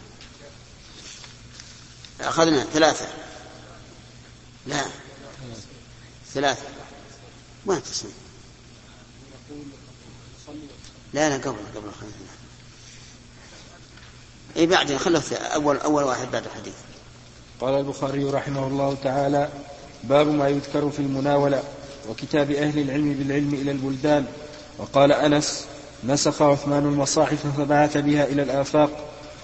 أخذنا 2.22 2.63
ثلاثة. 2.63 3.08
لا. 4.68 4.86
ثلاثة. 6.34 6.65
وين 7.65 7.84
تصنيف 7.84 8.13
لا 11.13 11.30
لا 11.30 11.36
قبل 11.36 11.60
قبل 11.75 11.92
اي 14.57 14.65
بعدين 14.65 14.98
خلص 14.98 15.33
اول 15.33 15.77
أول 15.77 16.03
واحد 16.03 16.31
بعد 16.31 16.45
الحديث. 16.45 16.74
قال 17.62 17.74
البخاري 17.74 18.24
رحمه 18.24 18.67
الله 18.67 18.98
تعالى 19.03 19.50
باب 20.03 20.27
ما 20.27 20.48
يذكر 20.48 20.89
في 20.89 21.00
المناولة 21.00 21.63
وكتاب 22.10 22.51
أهل 22.51 22.79
العلم 22.79 23.13
بالعلم 23.13 23.53
إلى 23.53 23.72
البلدان. 23.72 24.25
وقال 24.77 25.12
أنس 25.12 25.65
نسخ 26.03 26.41
عثمان 26.41 26.86
المصاحف 26.86 27.57
فبعث 27.57 27.98
بها 27.98 28.25
إلى 28.25 28.43
الآفاق 28.43 28.89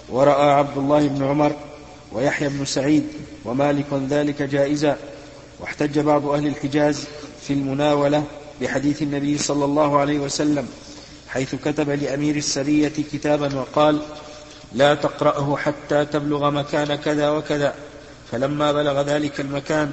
ورأى 0.08 0.50
عبد 0.50 0.78
الله 0.78 1.08
بن 1.08 1.24
عمر 1.24 1.56
ويحيى 2.12 2.48
بن 2.48 2.64
سعيد 2.64 3.06
ومالك 3.44 3.86
ذلك 4.08 4.42
جائزا. 4.42 4.96
واحتج 5.60 5.98
بعض 5.98 6.26
أهل 6.26 6.46
الحجاز 6.46 7.04
في 7.42 7.52
المناولة 7.52 8.24
بحديث 8.60 9.02
النبي 9.02 9.38
صلى 9.38 9.64
الله 9.64 9.98
عليه 9.98 10.18
وسلم 10.18 10.68
حيث 11.28 11.54
كتب 11.54 11.90
لأمير 11.90 12.36
السرية 12.36 12.92
كتابا 13.12 13.54
وقال 13.60 14.02
لا 14.72 14.94
تقرأه 14.94 15.56
حتى 15.56 16.04
تبلغ 16.04 16.50
مكان 16.50 16.94
كذا 16.94 17.30
وكذا. 17.30 17.74
فلما 18.32 18.72
بلغ 18.72 19.02
ذلك 19.02 19.40
المكان 19.40 19.92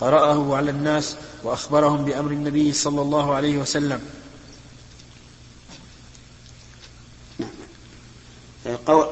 قرأه 0.00 0.56
على 0.56 0.70
الناس 0.70 1.16
وأخبرهم 1.42 2.04
بأمر 2.04 2.30
النبي 2.30 2.72
صلى 2.72 3.00
الله 3.00 3.34
عليه 3.34 3.56
وسلم. 3.58 4.00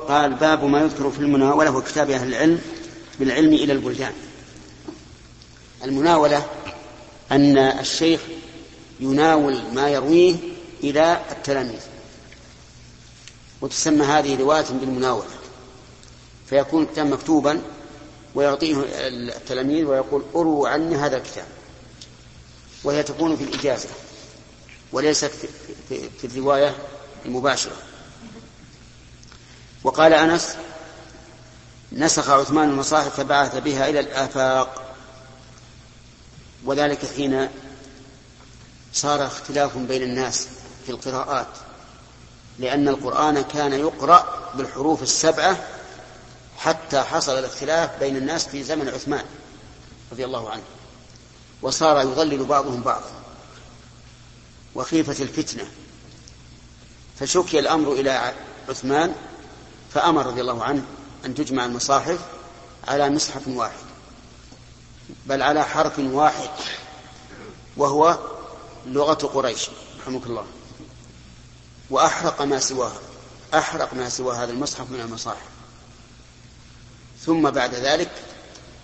قال 0.09 0.35
باب 0.35 0.65
ما 0.65 0.81
يذكر 0.81 1.11
في 1.11 1.19
المناولة 1.19 1.77
وكتاب 1.77 2.11
أهل 2.11 2.29
العلم 2.29 2.61
بالعلم 3.21 3.53
إلى 3.53 3.73
البلدان. 3.73 4.13
المناولة 5.85 6.47
أن 7.33 7.59
الشيخ 7.59 8.21
يناول 9.01 9.63
ما 9.75 9.89
يرويه 9.89 10.37
إلى 10.85 11.21
التلاميذ. 11.31 11.92
وتسمى 13.63 14.05
هذه 14.05 14.41
رواية 14.41 14.65
بالمناولة 14.71 15.29
فيكون 16.51 16.83
الكتاب 16.83 17.07
مكتوبا 17.07 17.63
ويعطيه 18.35 18.77
التلاميذ 18.89 19.85
ويقول 19.85 20.23
أروا 20.35 20.69
عني 20.69 20.97
هذا 20.97 21.17
الكتاب. 21.17 21.47
وهي 22.85 23.03
تكون 23.03 23.37
في 23.37 23.45
الإجازة 23.45 23.89
وليست 24.93 25.31
في 25.89 26.25
الرواية 26.25 26.77
المباشرة. 27.27 27.77
وقال 29.85 30.13
أنس 30.13 30.57
نسخ 31.93 32.31
عثمان 32.31 32.69
المصاحف 32.69 33.17
فبعث 33.17 33.57
بها 33.57 33.89
إلى 33.89 34.01
الآفاق. 34.01 34.95
وذلك 36.65 37.07
حين 37.17 37.49
صار 38.93 39.27
اختلاف 39.27 39.77
بين 39.77 40.03
الناس 40.03 40.49
في 40.87 40.93
القراءات. 40.93 41.49
لأن 42.59 42.89
القرآن 42.89 43.43
كان 43.43 43.73
يقرأ 43.73 44.51
بالحروف 44.55 45.03
السبعة 45.03 45.69
حتى 46.59 47.01
حصل 47.03 47.39
الاختلاف 47.39 47.99
بين 48.01 48.17
الناس 48.17 48.47
في 48.47 48.63
زمن 48.63 48.89
عثمان 48.89 49.25
رضي 50.13 50.25
الله 50.25 50.51
عنه. 50.51 50.63
وصار 51.63 52.01
يضلل 52.01 52.45
بعضهم 52.45 52.83
بعضا. 52.83 53.11
وخيفة 54.75 55.23
الفتنة. 55.25 55.65
فشكي 57.21 57.59
الأمر 57.59 57.93
إلى 57.93 58.35
عثمان 58.69 59.15
فأمر 59.95 60.27
رضي 60.27 60.41
الله 60.41 60.65
عنه 60.65 60.85
أن 61.25 61.35
تجمع 61.35 61.65
المصاحف 61.65 62.19
على 62.89 63.11
مصحف 63.11 63.49
واحد. 63.49 63.85
بل 65.27 65.43
على 65.43 65.65
حرف 65.65 65.99
واحد 65.99 66.51
وهو 67.77 68.19
لغة 68.87 69.15
قريش. 69.15 69.71
رحمك 70.01 70.27
الله. 70.27 70.45
وأحرق 71.93 72.43
ما 72.43 72.59
سواها 72.59 72.99
أحرق 73.55 73.95
ما 73.95 74.09
سوى 74.09 74.37
هذا 74.37 74.53
المصحف 74.53 74.91
من 74.91 75.01
المصاحف. 75.01 75.49
ثم 77.27 77.51
بعد 77.51 77.75
ذلك 77.75 78.11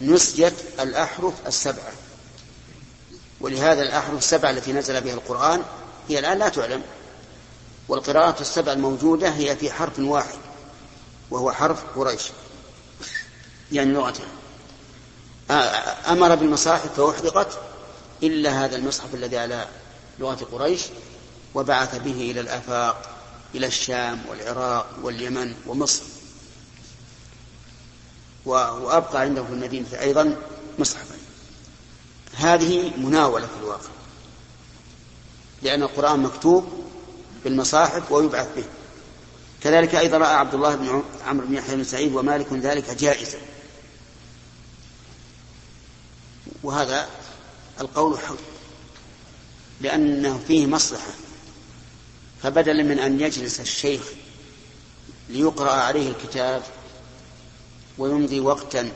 نسجت 0.01 0.55
الأحرف 0.81 1.35
السبعة. 1.47 1.93
ولهذا 3.41 3.83
الأحرف 3.83 4.19
السبعة 4.19 4.51
التي 4.51 4.73
نزل 4.73 5.01
بها 5.01 5.15
القرآن 5.15 5.63
هي 6.09 6.19
الآن 6.19 6.39
لا 6.39 6.49
تعلم. 6.49 6.83
والقراءات 7.89 8.41
السبع 8.41 8.73
الموجودة 8.73 9.29
هي 9.29 9.57
في 9.57 9.71
حرف 9.71 9.99
واحد 9.99 10.39
وهو 11.31 11.53
حرف 11.53 11.85
قريش. 11.97 12.23
يعني 13.73 13.93
لغتها. 13.93 14.29
أمر 16.13 16.35
بالمصاحف 16.35 17.01
فأحرقت 17.01 17.59
إلا 18.23 18.65
هذا 18.65 18.77
المصحف 18.77 19.15
الذي 19.15 19.39
على 19.39 19.69
لغة 20.19 20.47
قريش 20.53 20.83
وبعث 21.55 21.95
به 21.95 22.31
إلى 22.31 22.41
الآفاق 22.41 23.11
إلى 23.55 23.67
الشام 23.67 24.23
والعراق 24.29 24.87
واليمن 25.03 25.55
ومصر. 25.67 26.03
وأبقى 28.47 29.21
عنده 29.21 29.45
في 29.45 29.53
المدينة 29.53 29.87
أيضا 30.01 30.37
مصحفا. 30.79 31.15
هذه 32.35 32.97
مناولة 32.97 33.47
في 33.47 33.57
الواقع 33.61 33.91
لأن 35.63 35.83
القرآن 35.83 36.21
مكتوب 36.21 36.85
بالمصاحف 37.45 38.13
ويبعث 38.13 38.49
به. 38.57 38.65
كذلك 39.63 39.95
أيضا 39.95 40.19
رأى 40.19 40.35
عبد 40.35 40.55
الله 40.55 40.75
بن 40.75 41.03
عمرو 41.27 41.47
بن 41.47 41.55
يحيى 41.55 41.77
بن 41.77 41.85
سعيد 41.85 42.15
ومالك 42.15 42.53
ذلك 42.53 42.91
جائزا. 42.91 43.39
وهذا 46.63 47.09
القول 47.81 48.19
حق 48.19 48.37
لأنه 49.81 50.41
فيه 50.49 50.67
مصلحة. 50.67 51.28
فبدلا 52.43 52.83
من 52.83 52.99
أن 52.99 53.21
يجلس 53.21 53.61
الشيخ 53.61 54.03
ليقرأ 55.29 55.71
عليه 55.73 56.11
الكتاب 56.11 56.63
ويمضي 57.99 58.41
وقتا 58.41 58.93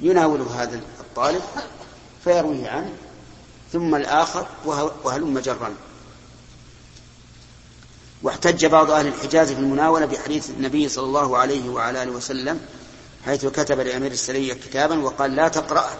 يناوله 0.00 0.62
هذا 0.62 0.80
الطالب 1.00 1.42
فيرويه 2.24 2.68
عنه 2.68 2.92
ثم 3.72 3.94
الآخر 3.94 4.46
وهلم 5.04 5.38
جرا. 5.38 5.74
واحتج 8.22 8.66
بعض 8.66 8.90
أهل 8.90 9.06
الحجاز 9.06 9.52
في 9.52 9.58
المناولة 9.58 10.06
بحديث 10.06 10.50
النبي 10.50 10.88
صلى 10.88 11.04
الله 11.04 11.38
عليه 11.38 11.68
وعلى 11.70 12.02
آله 12.02 12.12
وسلم 12.12 12.60
حيث 13.24 13.46
كتب 13.46 13.80
لأمير 13.80 14.12
السرية 14.12 14.54
كتابا 14.54 14.98
وقال 14.98 15.36
لا 15.36 15.48
تقرأ 15.48 15.90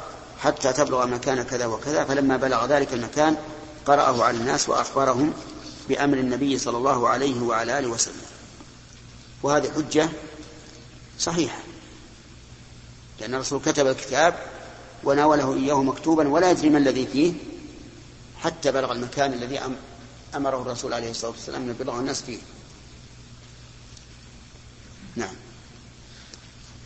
حتى 0.40 0.72
تبلغ 0.72 1.06
مكان 1.06 1.42
كذا 1.42 1.66
وكذا. 1.66 2.04
فلما 2.04 2.36
بلغ 2.36 2.66
ذلك 2.66 2.92
المكان 2.92 3.36
قرأه 3.86 4.24
على 4.24 4.36
الناس 4.36 4.68
وأخبرهم 4.68 5.32
بأمر 5.88 6.18
النبي 6.18 6.58
صلى 6.58 6.76
الله 6.76 7.08
عليه 7.08 7.40
وعلى 7.40 7.78
آله 7.78 7.88
وسلم. 7.88 8.26
وهذه 9.42 9.70
حجة 9.76 10.08
صحيحة. 11.18 11.58
لأن 13.20 13.34
الرسول 13.34 13.60
كتب 13.60 13.86
الكتاب 13.86 14.34
وناوله 15.04 15.54
إياه 15.54 15.82
مكتوبا 15.82 16.28
ولا 16.28 16.50
يدري 16.50 16.70
ما 16.70 16.78
الذي 16.78 17.06
فيه 17.06 17.32
حتى 18.38 18.72
بلغ 18.72 18.92
المكان 18.92 19.32
الذي 19.32 19.60
أمره 20.34 20.62
الرسول 20.62 20.94
عليه 20.94 21.10
الصلاة 21.10 21.30
والسلام 21.30 21.62
أن 21.62 21.70
يبلغ 21.70 21.98
الناس 21.98 22.22
فيه. 22.22 22.38
نعم. 25.16 25.34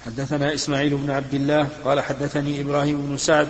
حدثنا 0.07 0.55
إسماعيل 0.55 0.97
بن 0.97 1.11
عبد 1.11 1.35
الله 1.35 1.69
قال 1.85 2.01
حدثني 2.01 2.61
إبراهيم 2.61 3.07
بن 3.07 3.17
سعد 3.17 3.49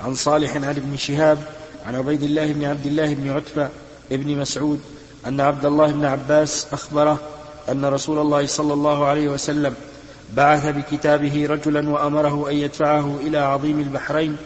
عن 0.00 0.14
صالح 0.14 0.56
عن 0.56 0.64
ابن 0.64 0.96
شهاب 0.96 1.48
عن 1.86 1.94
عبيد 1.94 2.22
الله 2.22 2.52
بن 2.52 2.64
عبد 2.64 2.86
الله 2.86 3.14
بن 3.14 3.30
عتبة 3.30 3.68
ابن 4.12 4.38
مسعود 4.38 4.80
أن 5.26 5.40
عبد 5.40 5.64
الله 5.64 5.86
بن 5.86 6.04
عباس 6.04 6.66
أخبره 6.72 7.18
أن 7.68 7.84
رسول 7.84 8.18
الله 8.18 8.46
صلى 8.46 8.72
الله 8.72 9.04
عليه 9.06 9.28
وسلم 9.28 9.74
بعث 10.34 10.66
بكتابه 10.66 11.46
رجلا 11.46 11.90
وأمره 11.90 12.50
أن 12.50 12.56
يدفعه 12.56 13.16
إلى 13.20 13.38
عظيم 13.38 13.80
البحرين 13.80 14.36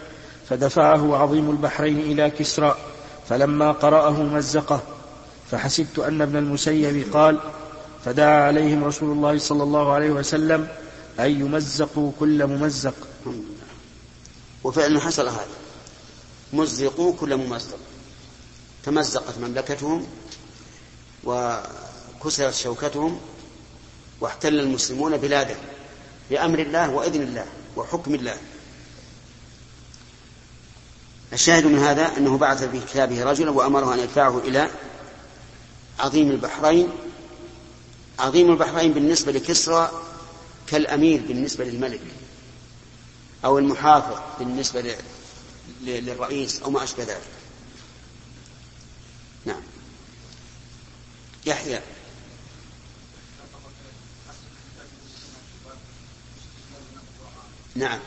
فدفعه 0.48 1.16
عظيم 1.16 1.50
البحرين 1.50 1.98
إلى 1.98 2.30
كسرى 2.30 2.76
فلما 3.28 3.72
قرأه 3.72 4.22
مزقه 4.22 4.80
فحسبت 5.50 5.98
أن 5.98 6.22
ابن 6.22 6.36
المسيب 6.36 7.12
قال 7.12 7.38
فدعا 8.04 8.46
عليهم 8.46 8.84
رسول 8.84 9.12
الله 9.12 9.38
صلى 9.38 9.62
الله 9.62 9.92
عليه 9.92 10.10
وسلم 10.10 10.68
أن 11.20 11.30
يمزقوا 11.30 12.12
كل 12.20 12.46
ممزق. 12.46 12.94
وفعلا 14.64 15.00
حصل 15.00 15.28
هذا. 15.28 15.46
مزقوا 16.52 17.12
كل 17.20 17.36
ممزق. 17.36 17.78
تمزقت 18.84 19.38
مملكتهم 19.38 20.06
وكسرت 21.24 22.54
شوكتهم 22.54 23.20
واحتل 24.20 24.60
المسلمون 24.60 25.16
بلاده 25.16 25.56
بأمر 26.30 26.58
الله 26.58 26.90
وإذن 26.90 27.22
الله 27.22 27.46
وحكم 27.76 28.14
الله. 28.14 28.38
الشاهد 31.32 31.66
من 31.66 31.78
هذا 31.78 32.16
أنه 32.16 32.38
بعث 32.38 32.64
في 32.64 32.80
كتابه 32.80 33.24
رجلا 33.24 33.50
وأمره 33.50 33.94
أن 33.94 33.98
يدفعه 33.98 34.38
إلى 34.38 34.70
عظيم 35.98 36.30
البحرين 36.30 36.88
عظيم 38.18 38.52
البحرين 38.52 38.92
بالنسبة 38.92 39.32
لكسرى 39.32 40.02
كالأمير 40.66 41.22
بالنسبة 41.28 41.64
للملك 41.64 42.00
أو 43.44 43.58
المحافظ 43.58 44.16
بالنسبة 44.38 44.96
للرئيس 45.82 46.62
أو 46.62 46.70
ما 46.70 46.84
أشبه 46.84 47.04
ذلك 47.04 47.22
نعم 49.44 49.62
يحيى. 51.48 51.80
نعم. 57.74 58.00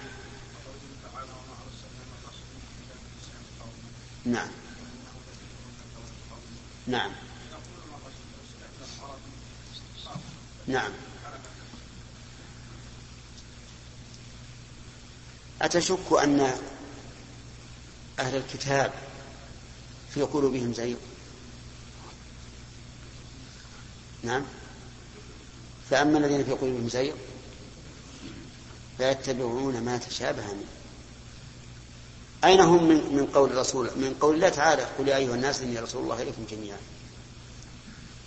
نعم. 4.25 4.47
نعم. 6.87 7.11
نعم. 10.67 10.91
أتشك 15.61 15.99
أن 16.23 16.57
أهل 18.19 18.35
الكتاب 18.35 18.93
في 20.13 20.21
قلوبهم 20.21 20.73
زيغ؟ 20.73 21.10
نعم. 24.23 24.43
فأما 25.89 26.17
الذين 26.17 26.43
في 26.43 26.51
قلوبهم 26.51 26.89
زيغ 26.89 27.13
فيتبعون 28.97 29.81
ما 29.81 29.97
تشابه 29.97 30.43
منه. 30.43 30.65
أين 32.43 32.59
هم 32.59 32.87
من, 32.87 33.15
من 33.15 33.25
قول 33.25 33.51
الرسول؟ 33.51 33.85
من 33.85 34.15
قول 34.21 34.35
الله 34.35 34.49
تعالى 34.49 34.83
قل 34.83 35.07
يا 35.07 35.17
أيها 35.17 35.35
الناس 35.35 35.61
إني 35.61 35.79
رسول 35.79 36.03
الله 36.03 36.21
إليكم 36.21 36.45
جميعا. 36.51 36.77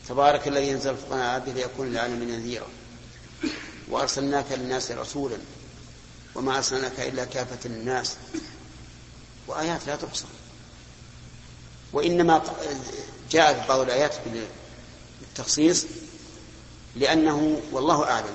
تبارك 0.08 0.48
الذي 0.48 0.68
ينزل 0.68 0.96
على 1.10 1.22
عبده 1.22 1.52
ليكون 1.52 1.86
للعالمين 1.90 2.28
نذيرا. 2.28 2.66
وأرسلناك 3.90 4.46
للناس 4.52 4.90
رسولا 4.90 5.36
وما 6.34 6.56
أرسلناك 6.56 7.00
إلا 7.00 7.24
كافة 7.24 7.68
للناس. 7.68 8.16
وآيات 9.46 9.86
لا 9.86 9.96
تحصى. 9.96 10.24
وإنما 11.92 12.42
جاءت 13.30 13.68
بعض 13.68 13.80
الآيات 13.80 14.14
بالتخصيص 15.34 15.86
لأنه 16.96 17.60
والله 17.72 18.10
أعلم 18.10 18.34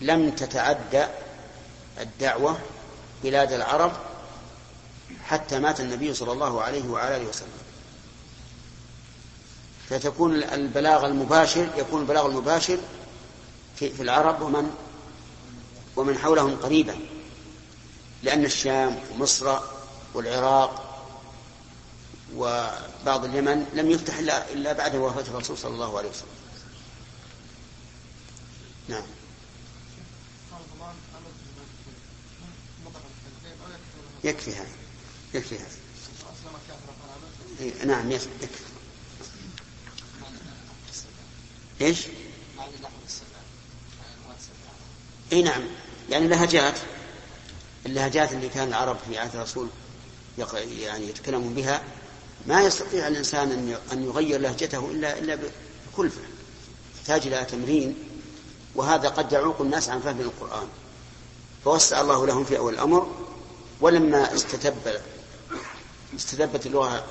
لم 0.00 0.30
تتعدى 0.30 1.06
الدعوة 2.00 2.58
بلاد 3.22 3.52
العرب 3.52 3.92
حتى 5.24 5.58
مات 5.58 5.80
النبي 5.80 6.14
صلى 6.14 6.32
الله 6.32 6.62
عليه 6.62 6.88
وعلى 6.88 7.16
آله 7.16 7.28
وسلم. 7.28 7.48
فتكون 9.88 10.34
البلاغ 10.42 11.06
المباشر 11.06 11.68
يكون 11.76 12.00
البلاغ 12.00 12.26
المباشر 12.26 12.78
في, 13.76 13.90
في 13.90 14.02
العرب 14.02 14.42
ومن 14.42 14.70
ومن 15.96 16.18
حولهم 16.18 16.56
قريبا 16.56 16.98
لأن 18.22 18.44
الشام 18.44 18.98
ومصر 19.12 19.58
والعراق 20.14 20.89
وبعض 22.36 23.24
اليمن 23.24 23.66
لم 23.74 23.90
يفتح 23.90 24.18
إلا, 24.18 24.52
إلا 24.52 24.72
بعد 24.72 24.96
وفاة 24.96 25.22
الرسول 25.22 25.58
صلى 25.58 25.74
الله 25.74 25.98
عليه 25.98 26.08
وسلم. 26.08 26.28
نعم. 28.88 29.02
يكفي 34.24 34.50
هذا. 34.50 34.68
يكفي 35.34 35.58
هذا. 35.58 35.76
إيه، 37.60 37.84
نعم 37.84 38.10
يكفي. 38.10 38.28
إيش؟ 41.80 42.06
إي 45.32 45.42
نعم. 45.42 45.62
يعني 46.10 46.28
لهجات 46.28 46.78
اللهجات 47.86 48.32
اللي 48.32 48.48
كان 48.48 48.68
العرب 48.68 48.96
في 49.08 49.18
عهد 49.18 49.36
الرسول 49.36 49.68
يعني 50.80 51.08
يتكلمون 51.08 51.54
بها 51.54 51.82
ما 52.46 52.62
يستطيع 52.62 53.08
الإنسان 53.08 53.76
أن 53.92 54.04
يغير 54.04 54.40
لهجته 54.40 54.90
الا 54.90 55.18
إلا 55.18 55.38
بكلفه 55.94 56.20
يحتاج 56.98 57.26
إلى 57.26 57.44
تمرين 57.44 57.94
وهذا 58.74 59.08
قد 59.08 59.32
يعوق 59.32 59.60
الناس 59.60 59.88
عن 59.88 60.00
فهم 60.00 60.20
القرآن. 60.20 60.68
فوسع 61.64 62.00
الله 62.00 62.26
لهم 62.26 62.44
في 62.44 62.58
أول 62.58 62.74
الأمر 62.74 63.14
ولما 63.80 64.34
استتب 64.34 65.00
استتبت 66.16 66.66
اللغة 66.66 67.06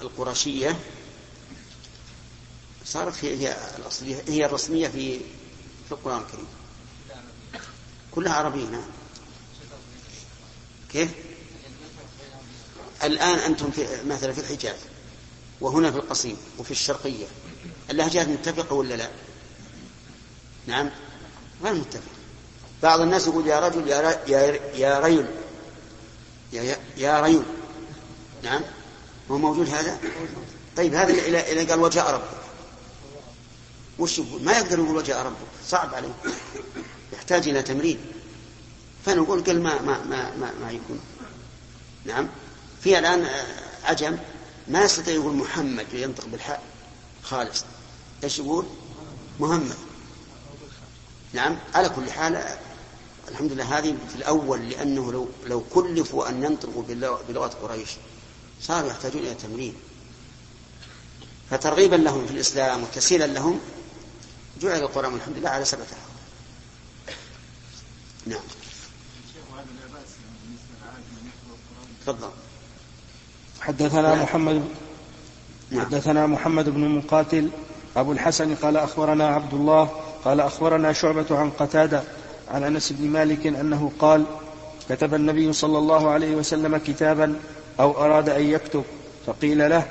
القرشية 0.00 0.76
صارت 2.84 3.24
هي 3.24 3.36
هي 3.36 3.56
الاصليه 3.78 4.22
هي 4.28 4.44
الرسمية 4.46 4.88
في 4.88 5.18
في 5.88 5.92
القرآن 5.92 6.18
الكريم. 6.18 6.46
كلها 8.10 8.32
عربية 8.32 8.64
نعم. 8.64 8.82
كيف؟ 10.92 11.10
الآن 13.04 13.38
أنتم 13.38 13.70
في 13.70 13.86
مثلا 14.06 14.32
في 14.32 14.40
الحجاز 14.40 14.76
وهنا 15.60 15.90
في 15.90 15.96
القصيم 15.96 16.36
وفي 16.58 16.70
الشرقية 16.70 17.26
اللهجات 17.90 18.28
متفقة 18.28 18.74
ولا 18.74 18.94
لا؟ 18.94 19.10
نعم 20.66 20.90
غير 21.64 21.74
متفقة 21.74 22.02
بعض 22.82 23.00
الناس 23.00 23.26
يقول 23.26 23.46
يا 23.46 23.60
رجل 23.60 23.88
يا. 23.88 24.20
يا 24.28 24.60
يا 24.74 25.00
ريل 25.00 25.26
يا 26.52 26.76
يا 26.96 27.20
ريل 27.20 27.42
نعم 28.42 28.62
هو 29.30 29.38
موجود 29.38 29.68
هذا؟ 29.68 29.98
طيب 30.76 30.94
هذا 30.94 31.12
إلى 31.12 31.52
إلى 31.52 31.64
قال 31.70 31.80
وجاء 31.80 32.10
ربك 32.14 32.40
وش 33.98 34.18
يقول؟ 34.18 34.42
ما 34.44 34.52
يقدر 34.52 34.78
يقول 34.78 34.96
وجاء 34.96 35.26
ربك 35.26 35.36
صعب 35.66 35.94
عليه 35.94 36.14
يحتاج 37.12 37.48
إلى 37.48 37.62
تمرين 37.62 37.98
فنقول 39.06 39.60
ما 39.60 39.82
ما 39.82 40.04
ما 40.04 40.36
ما, 40.36 40.52
ما 40.62 40.70
يكون 40.70 41.00
نعم 42.04 42.28
في 42.82 42.98
الآن 42.98 43.26
عجم 43.84 44.18
ما 44.68 44.82
يستطيع 44.84 45.14
يقول 45.14 45.34
محمد 45.36 45.86
وينطق 45.94 46.26
بالحاء. 46.26 46.62
خالص. 47.22 47.64
إيش 48.24 48.38
يقول؟ 48.38 48.66
محمد. 49.40 49.76
نعم 51.32 51.56
على 51.74 51.88
كل 51.88 52.10
حال 52.10 52.56
الحمد 53.28 53.52
لله 53.52 53.78
هذه 53.78 53.96
في 54.08 54.14
الأول 54.14 54.68
لأنه 54.70 55.12
لو 55.12 55.28
لو 55.46 55.60
كلفوا 55.60 56.28
أن 56.28 56.42
ينطقوا 56.42 56.82
بلغة 57.28 57.48
قريش 57.62 57.90
صاروا 58.62 58.90
يحتاجون 58.90 59.22
إلى 59.22 59.34
تمرين. 59.34 59.74
فترغيبا 61.50 61.96
لهم 61.96 62.26
في 62.26 62.32
الإسلام 62.32 62.82
وتسهيلا 62.82 63.26
لهم 63.26 63.60
جعل 64.60 64.78
القرآن 64.80 65.14
الحمد 65.14 65.36
لله 65.36 65.48
على 65.50 65.64
سبعة 65.64 65.86
نعم. 68.26 68.40
تفضل. 72.06 72.30
حدثنا 73.70 74.14
محمد 74.14 74.62
نعم. 75.70 75.80
حدثنا 75.80 76.26
محمد 76.26 76.68
بن 76.68 76.88
مقاتل 76.88 77.48
أبو 77.96 78.12
الحسن 78.12 78.54
قال 78.54 78.76
أخبرنا 78.76 79.28
عبد 79.28 79.54
الله 79.54 79.88
قال 80.24 80.40
أخبرنا 80.40 80.92
شعبة 80.92 81.26
عن 81.30 81.50
قتادة 81.50 82.02
عن 82.50 82.64
أنس 82.64 82.92
بن 82.92 83.08
مالك 83.08 83.46
أنه 83.46 83.92
قال 83.98 84.24
كتب 84.88 85.14
النبي 85.14 85.52
صلى 85.52 85.78
الله 85.78 86.10
عليه 86.10 86.36
وسلم 86.36 86.76
كتابا 86.76 87.34
أو 87.80 88.04
أراد 88.04 88.28
أن 88.28 88.42
يكتب 88.42 88.84
فقيل 89.26 89.70
له 89.70 89.86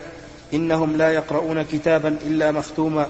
إنهم 0.53 0.97
لا 0.97 1.11
يقرؤون 1.11 1.63
كتابا 1.63 2.17
إلا 2.25 2.51
مختوما 2.51 3.07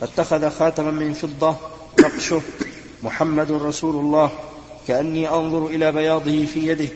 فاتخذ 0.00 0.50
خاتما 0.50 0.90
من 0.90 1.12
فضة 1.12 1.56
نقشه 2.00 2.42
محمد 3.02 3.52
رسول 3.52 3.96
الله 3.96 4.30
كأني 4.88 5.28
أنظر 5.28 5.66
إلى 5.66 5.92
بياضه 5.92 6.46
في 6.46 6.66
يده 6.66 6.88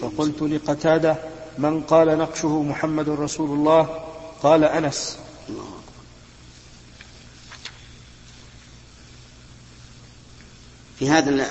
فقلت 0.00 0.42
لقتادة 0.42 1.31
من 1.58 1.82
قال 1.82 2.18
نقشه 2.18 2.62
محمد 2.62 3.08
رسول 3.08 3.50
الله 3.50 4.04
قال 4.42 4.64
أنس. 4.64 5.18
في 10.98 11.10
هذا 11.10 11.50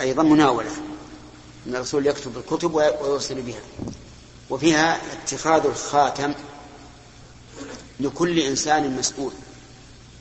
أيضا 0.00 0.22
مناولة. 0.22 0.70
أن 1.66 1.74
الرسول 1.74 2.06
يكتب 2.06 2.36
الكتب 2.36 2.74
ويوصل 2.74 3.42
بها. 3.42 3.60
وفيها 4.50 5.00
اتخاذ 5.12 5.66
الخاتم 5.66 6.34
لكل 8.00 8.38
إنسان 8.38 8.96
مسؤول 8.96 9.32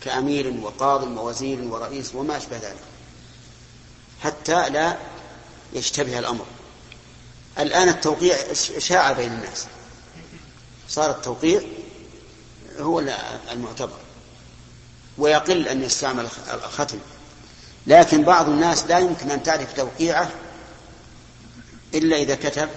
كأمير 0.02 0.54
وقاض 0.62 1.04
ووزير 1.18 1.62
ورئيس 1.62 2.16
وما 2.16 2.38
أشبه 2.38 2.58
ذلك 2.58 2.84
حتى 4.22 4.70
لا 4.70 4.98
يشتبه 5.74 6.20
الأمر. 6.20 6.46
الآن 7.60 7.90
التوقيع 7.90 8.54
شاع 8.78 9.12
بين 9.12 9.32
الناس. 9.32 9.66
صار 10.90 11.12
التوقيع 11.12 11.62
هو 12.80 13.00
المعتبر. 13.52 13.98
ويقل 15.18 15.68
أن 15.68 15.84
يستعمل 15.84 16.28
الختم. 16.54 17.00
لكن 17.88 18.24
بعض 18.24 18.50
الناس 18.50 18.84
لا 18.84 19.00
يمكن 19.00 19.32
أن 19.32 19.44
تعرف 19.44 19.74
توقيعه 19.74 20.32
إلا 21.94 22.18
إذا 22.18 22.36
كتب 22.36 22.70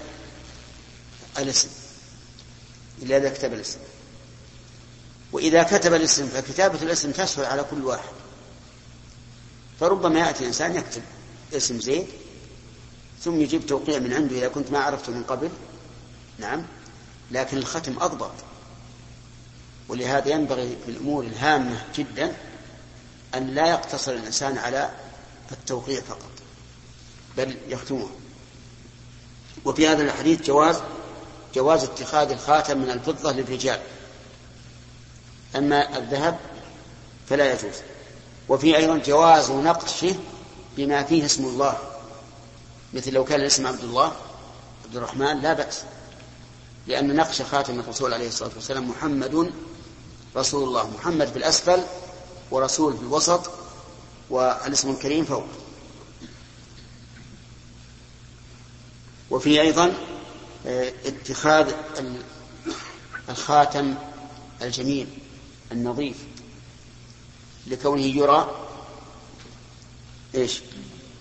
الاسم. 1.39 1.69
إلا 3.03 3.17
إذا 3.17 3.29
كتب 3.29 3.53
الاسم. 3.53 3.79
وإذا 5.33 5.63
كتب 5.63 5.95
الاسم 5.95 6.27
فكتابة 6.27 6.83
الاسم 6.83 7.13
تسهل 7.13 7.45
على 7.45 7.65
كل 7.71 7.85
واحد. 7.85 8.13
فربما 9.81 10.21
يأتي 10.21 10.47
إنسان 10.47 10.77
يكتب 10.77 11.03
اسم 11.53 11.81
زيد 11.81 12.07
ثم 13.25 13.41
يجيب 13.41 13.67
توقيع 13.67 13.99
من 13.99 14.13
عنده 14.13 14.37
إذا 14.37 14.49
كنت 14.49 14.71
ما 14.71 14.79
عرفته 14.79 15.13
من 15.13 15.23
قبل. 15.23 15.51
نعم. 16.39 16.65
لكن 17.31 17.57
الختم 17.57 17.97
أضبط. 18.01 18.33
ولهذا 19.89 20.29
ينبغي 20.29 20.77
في 20.85 20.91
الأمور 20.91 21.25
الهامة 21.25 21.85
جدا 21.95 22.37
أن 23.35 23.47
لا 23.47 23.67
يقتصر 23.67 24.13
الإنسان 24.13 24.59
على 24.59 24.91
التوقيع 25.53 26.01
فقط 26.01 26.31
بل 27.37 27.57
يختمه. 27.69 28.09
وفي 29.65 29.89
هذا 29.89 30.03
الحديث 30.03 30.43
جواز 30.43 30.77
جواز 31.55 31.85
اتخاذ 31.85 32.31
الخاتم 32.31 32.79
من 32.79 32.91
الفضة 32.91 33.33
للرجال. 33.33 33.81
أما 35.57 35.99
الذهب 35.99 36.39
فلا 37.29 37.53
يجوز. 37.53 37.75
وفي 38.49 38.77
أيضا 38.77 38.99
جواز 38.99 39.51
نقشه 39.51 40.15
بما 40.77 41.03
فيه 41.03 41.25
اسم 41.25 41.45
الله. 41.45 41.92
مثل 42.95 43.13
لو 43.13 43.25
كان 43.25 43.41
الاسم 43.41 43.67
عبد 43.67 43.85
الله 43.85 44.13
عبد 44.85 44.97
الرحمن 44.97 45.41
لا 45.41 45.53
بأس. 45.53 45.83
لأن 46.87 47.17
نقش 47.17 47.43
خاتم 47.43 47.81
الرسول 47.81 48.15
عليه 48.15 48.29
الصلاة 48.29 48.51
والسلام 48.55 48.89
محمد 48.91 49.53
رسول 50.37 50.69
الله. 50.69 50.91
محمد 50.91 51.27
في 51.29 51.37
الأسفل 51.37 51.81
ورسول 52.51 52.97
في 52.97 53.03
الوسط 53.03 53.51
والاسم 54.31 54.91
الكريم 54.91 55.25
فوق. 55.25 55.47
وفي 59.31 59.61
أيضا 59.61 59.95
آه، 60.67 60.93
اتخاذ 61.05 61.73
الخاتم 63.29 63.95
الجميل 64.63 65.09
النظيف 65.73 66.17
لكونه 67.67 68.03
يرى 68.03 68.67
إيش؟ 70.35 70.61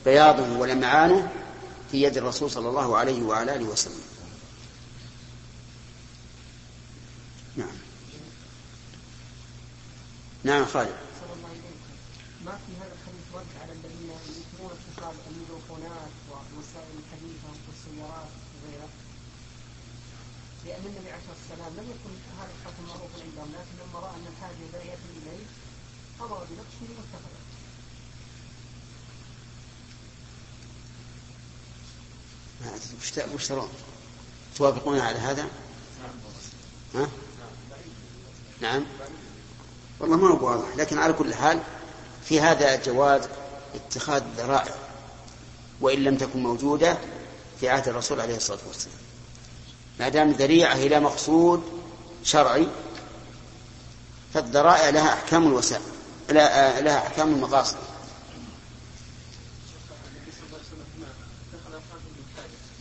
بياضه 0.06 0.58
ولمعانه 0.58 1.32
في 1.92 2.02
يد 2.04 2.18
الرسول 2.18 2.52
صلى 2.52 2.70
الله 2.70 2.98
عليه 2.98 3.24
وعلى 3.24 3.56
آله 3.56 3.66
وسلم. 3.66 4.02
نعم. 7.56 7.76
نعم 10.44 10.66
خالد. 10.66 10.96
ما 12.46 12.52
في 12.66 12.72
هذا 12.82 12.94
الحديث 12.98 13.26
رد 13.34 13.52
على 13.62 13.72
الذين 13.72 14.10
يذكرون 14.10 14.72
اتخاذ 14.78 15.16
الميكروفونات 15.32 16.12
ووسائل 16.32 16.96
الحديثة 17.04 17.48
والسيارات 17.68 18.32
وغيرها؟ 18.56 18.90
لأن 20.66 20.84
النبي 20.86 21.10
عليه 21.12 21.22
الصلاة 21.22 21.38
والسلام 21.40 21.72
لم 21.80 21.88
يكن 21.94 22.14
هذا 22.40 22.52
الحكم 22.58 22.84
معروفا 22.88 23.18
عندهم 23.26 23.50
لكن 23.58 23.74
لما 23.82 24.00
رأى 24.00 24.16
أن 24.16 24.26
الحاجة 24.34 24.64
لا 24.74 24.82
ياتي 24.90 25.10
إليه 25.20 25.46
أمر 26.22 26.38
بنقشه 26.50 26.90
واتخذه 26.98 27.42
وش 33.36 33.48
ترون؟ 33.48 33.70
توافقون 34.56 35.00
على 35.00 35.18
هذا؟ 35.20 35.48
ها؟ 36.96 37.08
نعم 38.62 38.86
والله 40.00 40.18
ما 40.18 40.28
هو 40.28 40.48
واضح 40.48 40.76
لكن 40.78 40.98
على 40.98 41.14
كل 41.14 41.34
حال 41.34 41.60
في 42.26 42.40
هذا 42.42 42.76
جواز 42.76 43.22
اتخاذ 43.76 44.24
ذرائع 44.38 44.76
وإن 45.82 46.04
لم 46.04 46.18
تكن 46.18 46.44
موجودة 46.44 46.98
في 47.60 47.70
عهد 47.70 47.88
الرسول 47.88 48.22
عليه 48.22 48.36
الصلاة 48.36 48.60
والسلام 48.68 48.96
ما 50.00 50.10
دام 50.10 50.32
ذريعة 50.32 50.74
إلى 50.74 51.00
مقصود 51.00 51.64
شرعي 52.24 52.68
فالذرائع 54.34 54.90
لها 54.90 55.14
أحكام 55.14 55.48
الوسائل 55.48 55.82
لها 56.30 56.98
أحكام 56.98 57.34
المقاصد 57.34 57.78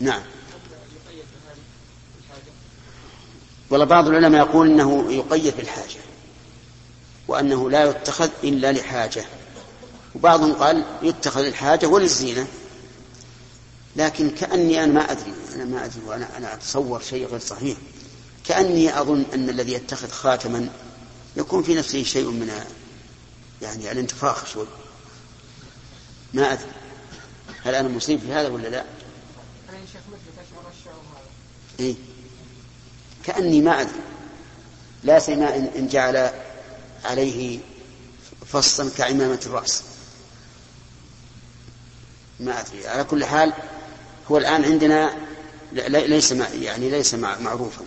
نعم. 0.01 0.23
والله 3.71 3.87
بعض 3.87 4.09
العلماء 4.09 4.47
يقول 4.47 4.71
إنه 4.71 5.13
يقيد 5.13 5.57
بالحاجة 5.57 6.01
وأنه 7.29 7.71
لا 7.71 7.85
يتخذ 7.85 8.31
إلا 8.45 8.73
لحاجة. 8.73 9.25
وبعضهم 10.15 10.53
قال 10.53 10.85
يتخذ 11.03 11.45
الحاجة 11.45 11.87
وللزينة. 11.87 12.47
لكن 13.97 14.31
كأني 14.31 14.85
أنا 14.85 14.93
ما 14.93 15.13
أدري 15.13 15.35
أنا 15.55 15.65
ما 15.65 15.85
أدري 15.85 16.01
وأنا 16.07 16.37
أنا 16.37 16.55
أتصور 16.55 17.01
شيء 17.01 17.27
غير 17.27 17.41
صحيح. 17.41 17.79
كأني 18.45 19.01
أظن 19.01 19.25
أن 19.35 19.49
الذي 19.49 19.73
يتخذ 19.73 20.11
خاتما 20.11 20.69
يكون 21.37 21.63
في 21.63 21.75
نفسه 21.75 22.03
شيء 22.03 22.31
من 22.31 22.51
يعني 23.63 23.93
الانتفاخ 23.93 24.47
شوي. 24.47 24.67
ما 26.35 26.53
أدري. 26.53 26.71
هل 27.65 27.75
أنا 27.75 27.89
مصيب 27.89 28.21
في 28.21 28.33
هذا 28.33 28.49
ولا 28.49 28.69
لا؟ 28.69 28.85
إيه؟ 31.80 31.94
كأني 33.24 33.61
ما 33.61 33.80
أدري. 33.80 34.00
لا 35.04 35.18
سيما 35.18 35.56
إن 35.56 35.88
جعل 35.88 36.30
عليه 37.04 37.59
فصا 38.46 38.90
كعمامة 38.98 39.40
الرأس. 39.46 39.83
ما 42.40 42.61
أدري. 42.61 42.88
على 42.88 43.04
كل 43.04 43.24
حال 43.24 43.52
هو 44.30 44.38
الآن 44.38 44.64
عندنا 44.64 45.16
ليس 45.88 46.33
يعني 46.33 46.90
ليس 46.90 47.14
معروفا. 47.14 47.85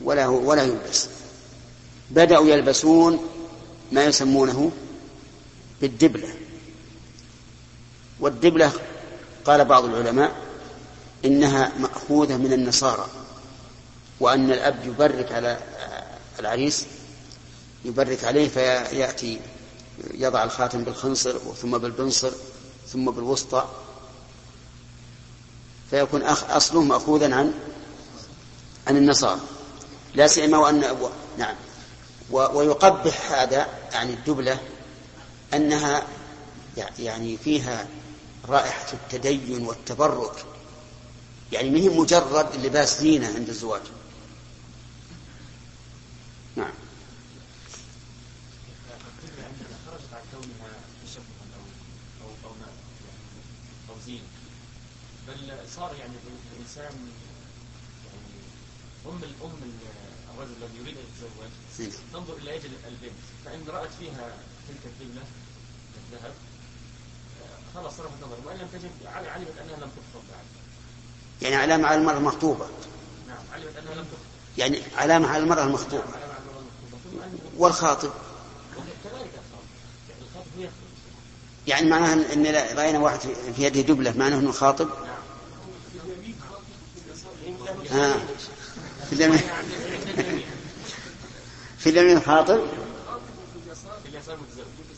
ولا 0.00 0.26
هو 0.26 0.50
ولا 0.50 0.62
يلبس. 0.62 1.08
بدأوا 2.10 2.48
يلبسون 2.48 3.28
ما 3.92 4.04
يسمونه 4.04 4.72
بالدبلة. 5.80 6.34
والدبلة 8.20 8.72
قال 9.44 9.64
بعض 9.64 9.84
العلماء 9.84 10.43
إنها 11.24 11.72
مأخوذة 11.78 12.36
من 12.36 12.52
النصارى 12.52 13.06
وأن 14.20 14.50
الأب 14.50 14.86
يبرك 14.86 15.32
على 15.32 15.58
العريس 16.38 16.84
يبرك 17.84 18.24
عليه 18.24 18.48
فيأتي 18.48 19.40
يضع 20.14 20.44
الخاتم 20.44 20.84
بالخنصر 20.84 21.38
ثم 21.62 21.78
بالبنصر 21.78 22.30
ثم 22.92 23.10
بالوسطى 23.10 23.68
فيكون 25.90 26.22
أصله 26.22 26.82
مأخوذا 26.82 27.34
عن 27.34 27.54
عن 28.86 28.96
النصارى. 28.96 29.40
لا 30.14 30.26
سيما 30.26 30.58
وأن 30.58 31.10
نعم 31.38 31.54
ويقبح 32.30 33.32
هذا 33.32 33.68
يعني 33.92 34.12
الدبلة 34.12 34.58
أنها 35.54 36.02
يعني 36.98 37.36
فيها 37.36 37.86
رائحة 38.48 38.86
التدين 38.92 39.66
والتبرك. 39.66 40.53
يعني 41.52 41.70
ما 41.70 41.78
هي 41.78 41.88
مجرد 41.88 42.56
لباس 42.66 43.00
زينة 43.00 43.26
عند 43.34 43.48
الزواج؟ 43.48 43.82
نعم. 46.56 46.72
بل 55.28 55.68
صار 55.76 55.94
يعني 55.94 56.12
الانسان 56.52 56.84
يعني 58.06 58.40
ام 59.06 59.22
الام 59.22 59.52
الرجل 60.34 60.52
الذي 60.62 60.78
يريد 60.78 60.96
ان 60.98 61.04
يتزوج 61.04 61.90
تنظر 62.12 62.36
إلى 62.36 62.56
أجل 62.56 62.70
البنت 62.88 63.20
فان 63.44 63.64
رات 63.68 63.88
فيها 64.00 64.36
تلك 64.68 64.80
الدبله 64.84 65.22
الذهب 65.96 66.34
خلاص 67.74 67.96
صرفت 67.96 68.22
نظر 68.22 68.36
وان 68.44 68.56
لم 68.56 68.68
تجد 68.72 69.06
علمت 69.06 69.58
انها 69.58 69.76
لم 69.76 69.90
تخطب 69.90 70.24
بعد 70.32 70.44
يعني 71.42 71.56
علامة 71.56 71.88
على 71.88 72.00
لم 72.00 72.30
تخطب 72.30 72.66
يعني 74.58 74.82
علامة 74.96 75.28
على 75.28 75.42
المرأة 75.42 75.64
المخطوبة. 75.64 76.04
والخاطب. 77.56 78.10
يعني 81.66 81.90
معناها 81.90 82.32
إن 82.32 82.46
رأينا 82.76 82.98
واحد 82.98 83.18
في 83.56 83.64
يده 83.64 83.80
دبلة 83.80 84.14
معناه 84.18 84.38
إنه 84.38 84.52
خاطب. 84.52 84.88
آه. 87.92 88.14
في 89.10 89.12
اليمين. 89.12 89.40
في 91.78 91.90
اليمين 91.90 92.20
خاطب. 92.20 92.60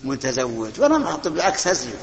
متزوج. 0.04 0.80
والله 0.80 0.98
محطب 0.98 1.32
بالعكس 1.32 1.68
هزلي 1.68 1.94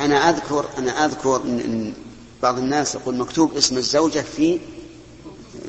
أنا 0.00 0.30
أذكر 0.30 0.68
أنا 0.78 1.04
أذكر 1.04 1.36
إن 1.36 1.94
بعض 2.42 2.58
الناس 2.58 2.94
يقول 2.94 3.16
مكتوب 3.16 3.56
اسم 3.56 3.76
الزوجة 3.76 4.20
في 4.20 4.60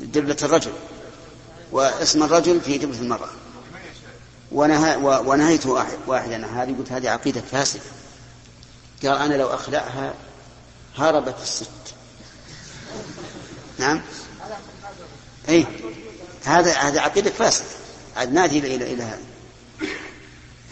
دبلة 0.02 0.36
الرجل 0.42 0.72
واسم 1.72 2.22
الرجل 2.22 2.60
في 2.60 2.78
دبلة 2.78 2.98
المرأة. 3.00 3.28
ونهى 4.52 4.96
ونهيت 4.96 5.66
واحدا 6.06 6.46
هذه 6.46 6.76
قلت 6.78 6.92
هذه 6.92 7.10
عقيدة 7.10 7.40
فاسدة. 7.40 7.82
قال 9.02 9.16
أنا 9.16 9.34
لو 9.34 9.48
أخلعها 9.48 10.14
هربت 10.96 11.36
الست. 11.42 11.70
نعم؟ 13.78 14.02
أي 15.48 15.66
هذا 16.44 16.72
هذا 16.72 17.00
عقيدة 17.00 17.30
فاسدة. 17.30 17.66
عاد 18.16 18.32
ناتي 18.32 18.58
إلى 18.58 18.92
إلى 18.92 19.02
هذا 19.02 19.20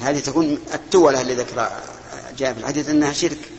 هذه 0.00 0.20
تكون 0.20 0.58
التولة 0.74 1.20
اللي 1.20 1.34
ذكرها. 1.34 1.97
جاء 2.38 2.52
في 2.54 2.60
الحديث 2.60 2.88
أنها 2.88 3.12
شرك 3.12 3.50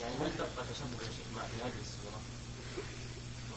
يعني 0.00 0.14
هل 0.14 0.30
تبقى 0.38 0.64
تشبه 0.72 1.04
يا 1.06 1.10
شيخ 1.16 1.26
في 1.34 1.64
هذه؟ 1.64 1.72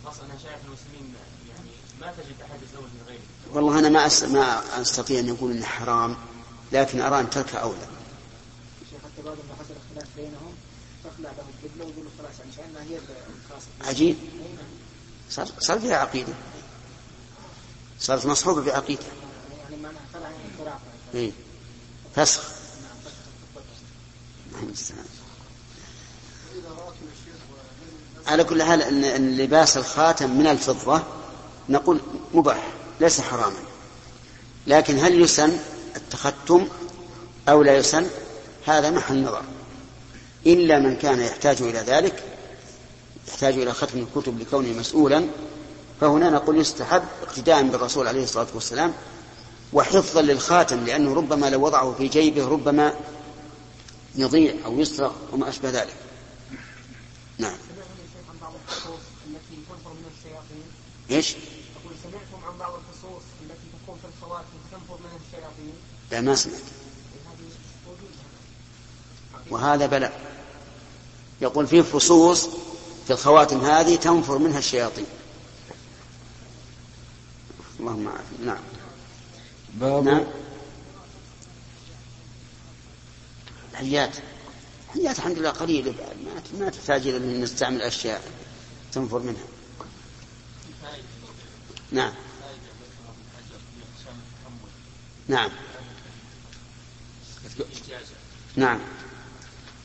وخاصة 0.04 0.26
أنا 0.26 0.34
شايف 0.44 0.58
المسلمين 0.66 1.14
يعني 1.50 1.70
ما 2.02 2.12
تجد 2.12 2.42
أحد 2.42 2.60
يتزوج 2.64 2.84
من 2.84 3.04
غيره 3.08 3.22
والله 3.54 3.80
أنا 3.80 3.90
ما 3.90 4.06
أس... 4.06 4.24
ما 4.24 4.82
أستطيع 4.82 5.20
أن 5.20 5.30
أقول 5.30 5.52
أنه 5.52 5.66
حرام 5.66 6.18
لكن 6.72 7.02
أرى 7.02 7.20
أن 7.20 7.30
تركها 7.30 7.58
أولى. 7.58 7.88
شيخ 8.90 9.00
حتى 9.04 9.22
ما 9.22 9.56
حصل 9.60 9.74
اختلاف 9.86 10.08
بينهم 10.16 10.54
له 11.20 11.30
القبلة 11.30 11.86
له 11.86 12.10
خلاص 12.18 12.58
يعني 12.60 12.90
هي 12.92 12.98
الخاصة. 12.98 13.68
عجيب. 13.90 14.18
صار 15.30 15.48
صار 15.60 15.80
فيها 15.80 15.96
عقيدة. 15.98 16.34
صارت 18.00 18.26
مصحوبة 18.26 18.62
بعقيدة. 18.62 19.04
يعني 19.64 19.82
معناها 19.84 20.02
خلع 20.14 20.30
يعني. 20.30 20.80
إيه. 21.14 21.32
فسخ. 22.16 22.59
على 28.28 28.44
كل 28.44 28.64
حال 28.64 28.82
ان 28.82 29.38
لباس 29.38 29.78
الخاتم 29.78 30.38
من 30.38 30.48
الفضة 30.48 31.04
نقول 31.70 32.00
مباح 32.34 32.68
ليس 33.00 33.22
حراما. 33.22 33.60
لكن 34.68 35.00
هل 35.00 35.22
يسن 35.22 35.58
التختم 35.96 36.68
أو 37.50 37.64
لا 37.64 37.78
يسن؟ 37.78 38.08
هذا 38.66 38.90
محل 38.90 39.24
نظر. 39.24 39.44
إلا 40.46 40.80
من 40.80 40.96
كان 40.96 41.20
يحتاج 41.20 41.62
إلى 41.62 41.80
ذلك 41.80 42.24
يحتاج 43.28 43.54
إلى 43.54 43.74
ختم 43.74 44.00
الكتب 44.00 44.40
لكونه 44.40 44.80
مسؤولا 44.80 45.26
فهنا 46.02 46.30
نقول 46.30 46.58
يستحب 46.58 47.04
اقتداء 47.24 47.64
بالرسول 47.64 48.08
عليه 48.08 48.24
الصلاة 48.24 48.48
والسلام 48.54 48.94
وحفظا 49.74 50.22
للخاتم 50.22 50.86
لأنه 50.86 51.14
ربما 51.14 51.50
لو 51.50 51.66
وضعه 51.66 51.96
في 51.98 52.08
جيبه 52.08 52.48
ربما 52.48 52.94
يضيع 54.20 54.56
أو 54.66 54.80
يسرق 54.80 55.16
وما 55.34 55.50
أشبه 55.50 55.70
ذلك. 55.70 55.96
نعم. 57.38 57.58
إيش؟ 61.12 61.36
أقول 61.36 61.94
سمعتم 62.04 62.48
عن 62.48 62.58
بعض 62.58 62.74
الفصوص 62.74 63.22
التي 63.42 63.68
تكون 63.84 64.00
في 64.02 64.08
الخواتم 64.18 64.48
تنفر 64.72 64.98
منها 65.04 65.20
الشياطين. 65.28 65.74
لا 66.12 66.22
ما 66.22 66.36
سمعت. 66.36 66.62
وهذا 69.50 69.86
بلاء 69.86 70.22
يقول 71.42 71.68
في 71.68 71.84
فصوص 71.84 72.48
في 73.08 73.14
الخواتم 73.14 73.60
هذه 73.60 73.96
تنفر 73.96 74.38
منها 74.38 74.60
الشياطين. 74.60 75.06
اللهم 77.80 78.08
عافية 78.08 78.46
نعم. 78.46 78.60
باب 79.74 80.04
نعم. 80.04 80.24
الحيات. 83.80 84.18
الحيات 84.96 85.18
الحمد 85.20 85.38
لله 85.40 85.50
قليلة 85.50 85.92
ما 85.92 86.66
ما 86.66 86.70
تحتاج 86.70 87.08
إلى 87.08 87.18
أن 87.18 87.42
نستعمل 87.42 87.82
أشياء 87.82 88.22
تنفر 88.92 89.20
منها. 89.20 89.44
نعم. 91.92 92.14
نعم. 95.28 95.50
نعم. 98.56 98.80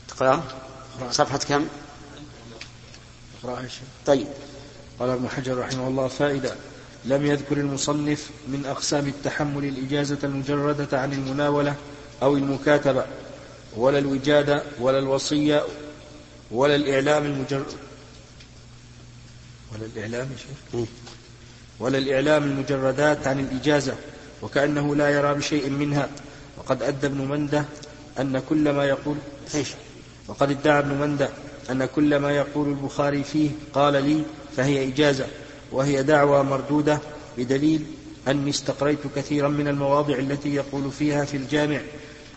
تقرأ. 0.07 0.43
صفحة 1.11 1.37
كم؟ 1.37 1.67
طيب. 4.05 4.27
قال 4.99 5.09
ابن 5.09 5.29
حجر 5.29 5.57
رحمه 5.57 5.87
الله 5.87 6.07
فائدة. 6.07 6.55
لم 7.05 7.25
يذكر 7.25 7.57
المصنف 7.57 8.29
من 8.47 8.65
أقسام 8.65 9.07
التحمل 9.07 9.65
الإجازة 9.65 10.19
المجردة 10.23 11.01
عن 11.01 11.13
المناولة 11.13 11.75
أو 12.21 12.37
المكاتبة. 12.37 13.05
ولا 13.77 13.99
الوجادة 13.99 14.63
ولا 14.79 14.99
الوصية 14.99 15.63
ولا 16.51 16.75
الإعلام 16.75 17.25
المجرد 17.25 17.65
ولا 19.73 19.85
الإعلام 19.85 20.29
ولا 21.79 21.97
الإعلام 21.97 22.43
المجردات 22.43 23.27
عن 23.27 23.39
الإجازة 23.39 23.95
وكأنه 24.41 24.95
لا 24.95 25.09
يرى 25.09 25.33
بشيء 25.33 25.69
منها. 25.69 26.09
وقد 26.57 26.83
أدى 26.83 27.07
ابن 27.07 27.27
منده 27.27 27.65
أن 28.19 28.41
كل 28.49 28.69
ما 28.69 28.85
يقول 28.85 29.15
إيش؟ 29.55 29.69
وقد 30.27 30.51
ادعى 30.51 30.79
ابن 30.79 30.93
منده 30.95 31.29
أن 31.71 31.85
كل 31.85 32.15
ما 32.15 32.31
يقول 32.31 32.69
البخاري 32.69 33.23
فيه 33.23 33.49
قال 33.73 33.93
لي 33.93 34.23
فهي 34.57 34.87
إجازة 34.87 35.27
وهي 35.71 36.03
دعوى 36.03 36.43
مردودة 36.43 36.99
بدليل 37.37 37.85
أني 38.27 38.49
استقريت 38.49 38.99
كثيرا 39.15 39.47
من 39.47 39.67
المواضع 39.67 40.15
التي 40.15 40.55
يقول 40.55 40.91
فيها 40.91 41.25
في 41.25 41.37
الجامع. 41.37 41.79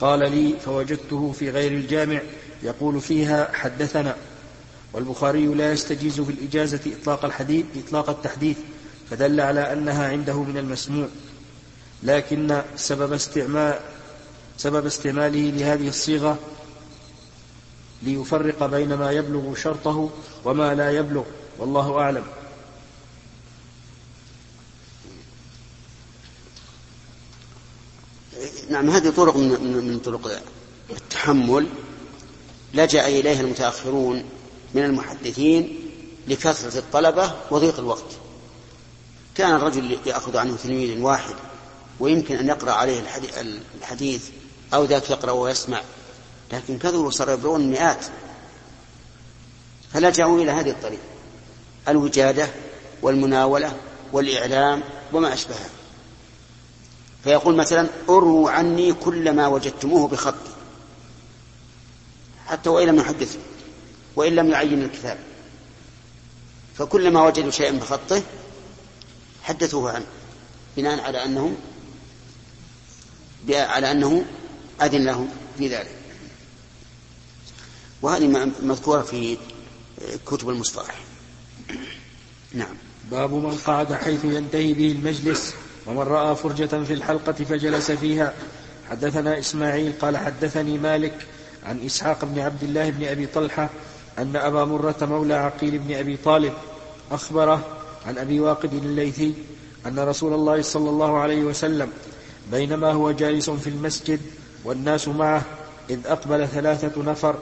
قال 0.00 0.18
لي 0.18 0.54
فوجدته 0.64 1.32
في 1.32 1.50
غير 1.50 1.72
الجامع 1.72 2.20
يقول 2.62 3.00
فيها 3.00 3.50
حدثنا. 3.52 4.16
والبخاري 4.92 5.46
لا 5.46 5.72
يستجيز 5.72 6.20
في 6.20 6.32
الإجازة 6.32 6.80
إطلاق 7.00 7.24
الحديث 7.24 7.66
إطلاق 7.86 8.10
التحديث 8.10 8.56
فدل 9.10 9.40
على 9.40 9.72
أنها 9.72 10.08
عنده 10.08 10.42
من 10.42 10.58
المسموع. 10.58 11.08
لكن 12.02 12.62
سبب 12.76 13.12
استعمال 13.12 13.80
سبب 14.56 14.86
استعماله 14.86 15.50
لهذه 15.50 15.88
الصيغة 15.88 16.38
ليفرق 18.02 18.66
بين 18.66 18.94
ما 18.94 19.12
يبلغ 19.12 19.54
شرطه 19.54 20.10
وما 20.44 20.74
لا 20.74 20.90
يبلغ 20.90 21.24
والله 21.58 21.98
أعلم. 21.98 22.24
نعم 28.68 28.90
هذه 28.90 29.10
طرق 29.10 29.36
من, 29.36 29.86
من 29.88 29.98
طرق 29.98 30.42
التحمل. 30.90 31.66
لجأ 32.74 33.06
إليها 33.06 33.40
المتأخرون 33.40 34.24
من 34.74 34.84
المحدثين 34.84 35.90
لكثرة 36.28 36.78
الطلبة 36.78 37.32
وضيق 37.50 37.78
الوقت. 37.78 38.12
كان 39.34 39.54
الرجل 39.54 39.98
يأخذ 40.06 40.36
عنه 40.36 40.56
تلميذ 40.56 41.00
واحد 41.00 41.34
ويمكن 42.00 42.36
أن 42.36 42.48
يقرأ 42.48 42.72
عليه 42.72 43.02
الحديث 43.80 44.22
أو 44.74 44.84
ذاك 44.84 45.10
يقرأ 45.10 45.32
ويسمع 45.32 45.82
لكن 46.52 46.78
كثروا 46.78 47.10
صاروا 47.10 47.34
يبلغون 47.34 47.70
مئات. 47.70 48.04
فلجأوا 49.92 50.42
إلى 50.42 50.50
هذه 50.50 50.70
الطريقة 50.70 51.02
الوجادة 51.88 52.48
والمناولة 53.02 53.76
والإعلام 54.12 54.82
وما 55.12 55.32
أشبهها. 55.32 55.77
فيقول 57.24 57.56
مثلا 57.56 57.88
أروا 58.08 58.50
عني 58.50 58.92
كل 58.92 59.32
ما 59.32 59.46
وجدتموه 59.46 60.08
بخطي 60.08 60.50
حتى 62.46 62.68
وإن 62.70 62.88
لم 62.88 62.98
يحدث 62.98 63.38
وإن 64.16 64.34
لم 64.34 64.50
يعين 64.50 64.82
الكتاب. 64.82 65.18
فكلما 66.74 67.26
وجدوا 67.26 67.50
شيئا 67.50 67.70
بخطه 67.70 68.22
حدثوه 69.42 69.92
عنه. 69.92 70.06
بناء 70.76 71.00
على 71.00 71.24
أنه 71.24 71.56
على 73.50 73.90
أنه 73.90 74.24
أذن 74.82 75.04
لهم 75.04 75.28
في 75.58 75.68
ذلك. 75.68 75.94
وهذه 78.02 78.52
مذكورة 78.62 79.02
في 79.02 79.38
كتب 80.26 80.48
المصطلح. 80.48 80.94
نعم. 82.52 82.76
باب 83.10 83.32
من 83.32 83.58
قعد 83.66 83.92
حيث 83.92 84.24
ينتهي 84.24 84.72
به 84.72 84.92
المجلس. 84.92 85.54
ومن 85.88 85.98
رأى 85.98 86.36
فرجة 86.36 86.84
في 86.84 86.92
الحلقة 86.92 87.32
فجلس 87.32 87.90
فيها. 87.90 88.32
حدثنا 88.90 89.38
إسماعيل 89.38 89.92
قال 90.00 90.16
حدثني 90.16 90.78
مالك 90.78 91.26
عن 91.66 91.80
إسحاق 91.86 92.24
بن 92.24 92.40
عبد 92.40 92.62
الله 92.62 92.90
بن 92.90 93.04
أبي 93.04 93.26
طلحة 93.26 93.68
أن 94.18 94.36
أبا 94.36 94.64
مرة 94.64 94.96
مولى 95.00 95.34
عقيل 95.34 95.78
بن 95.78 95.94
أبي 95.94 96.16
طالب 96.16 96.52
أخبره 97.12 97.60
عن 98.06 98.18
أبي 98.18 98.40
واقد 98.40 98.74
الليثي 98.74 99.34
أن 99.86 99.98
رسول 99.98 100.34
الله 100.34 100.62
صلى 100.62 100.90
الله 100.90 101.18
عليه 101.18 101.42
وسلم 101.42 101.88
بينما 102.50 102.92
هو 102.92 103.10
جالس 103.10 103.50
في 103.50 103.70
المسجد 103.70 104.20
والناس 104.64 105.08
معه 105.08 105.42
إذ 105.90 106.06
أقبل 106.06 106.48
ثلاثة 106.48 107.02
نفر 107.02 107.36